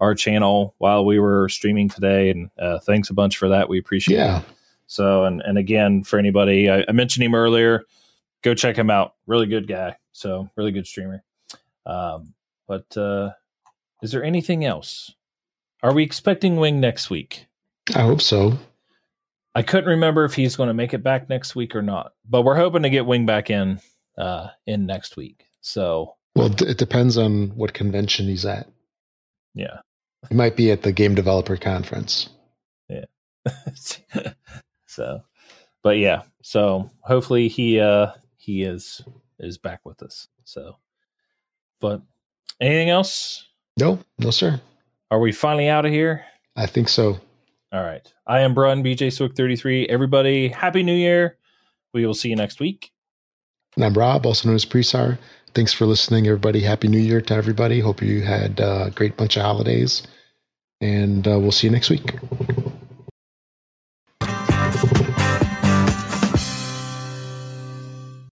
[0.00, 2.30] our channel while we were streaming today.
[2.30, 3.68] And uh, thanks a bunch for that.
[3.68, 4.40] We appreciate yeah.
[4.40, 4.44] it.
[4.86, 7.84] So, and, and again, for anybody, I, I, mentioned him earlier,
[8.42, 9.14] go check him out.
[9.26, 9.96] Really good guy.
[10.12, 11.22] So, really good streamer.
[11.84, 12.34] Um,
[12.66, 13.30] but uh,
[14.02, 15.14] is there anything else?
[15.82, 17.46] Are we expecting Wing next week?
[17.94, 18.58] I hope so.
[19.54, 22.42] I couldn't remember if he's going to make it back next week or not, but
[22.42, 23.80] we're hoping to get Wing back in
[24.16, 25.46] uh, in next week.
[25.60, 28.68] So Well, it depends on what convention he's at.
[29.54, 29.80] Yeah.
[30.28, 32.28] He might be at the Game Developer Conference.
[32.88, 33.04] Yeah.
[34.86, 35.22] so,
[35.82, 39.02] but yeah, so hopefully he uh he is
[39.38, 40.28] is back with us.
[40.44, 40.76] So,
[41.80, 42.02] but
[42.60, 43.46] anything else?
[43.78, 44.60] No, no, sir.
[45.10, 46.24] Are we finally out of here?
[46.56, 47.20] I think so.
[47.72, 48.06] All right.
[48.26, 49.86] I am Brun, BJ Swick 33.
[49.86, 51.36] Everybody, Happy New Year.
[51.94, 52.90] We will see you next week.
[53.76, 55.18] And I'm Rob, also known as Presar.
[55.54, 56.60] Thanks for listening, everybody.
[56.60, 57.80] Happy New Year to everybody.
[57.80, 60.02] Hope you had a great bunch of holidays.
[60.80, 62.14] And uh, we'll see you next week.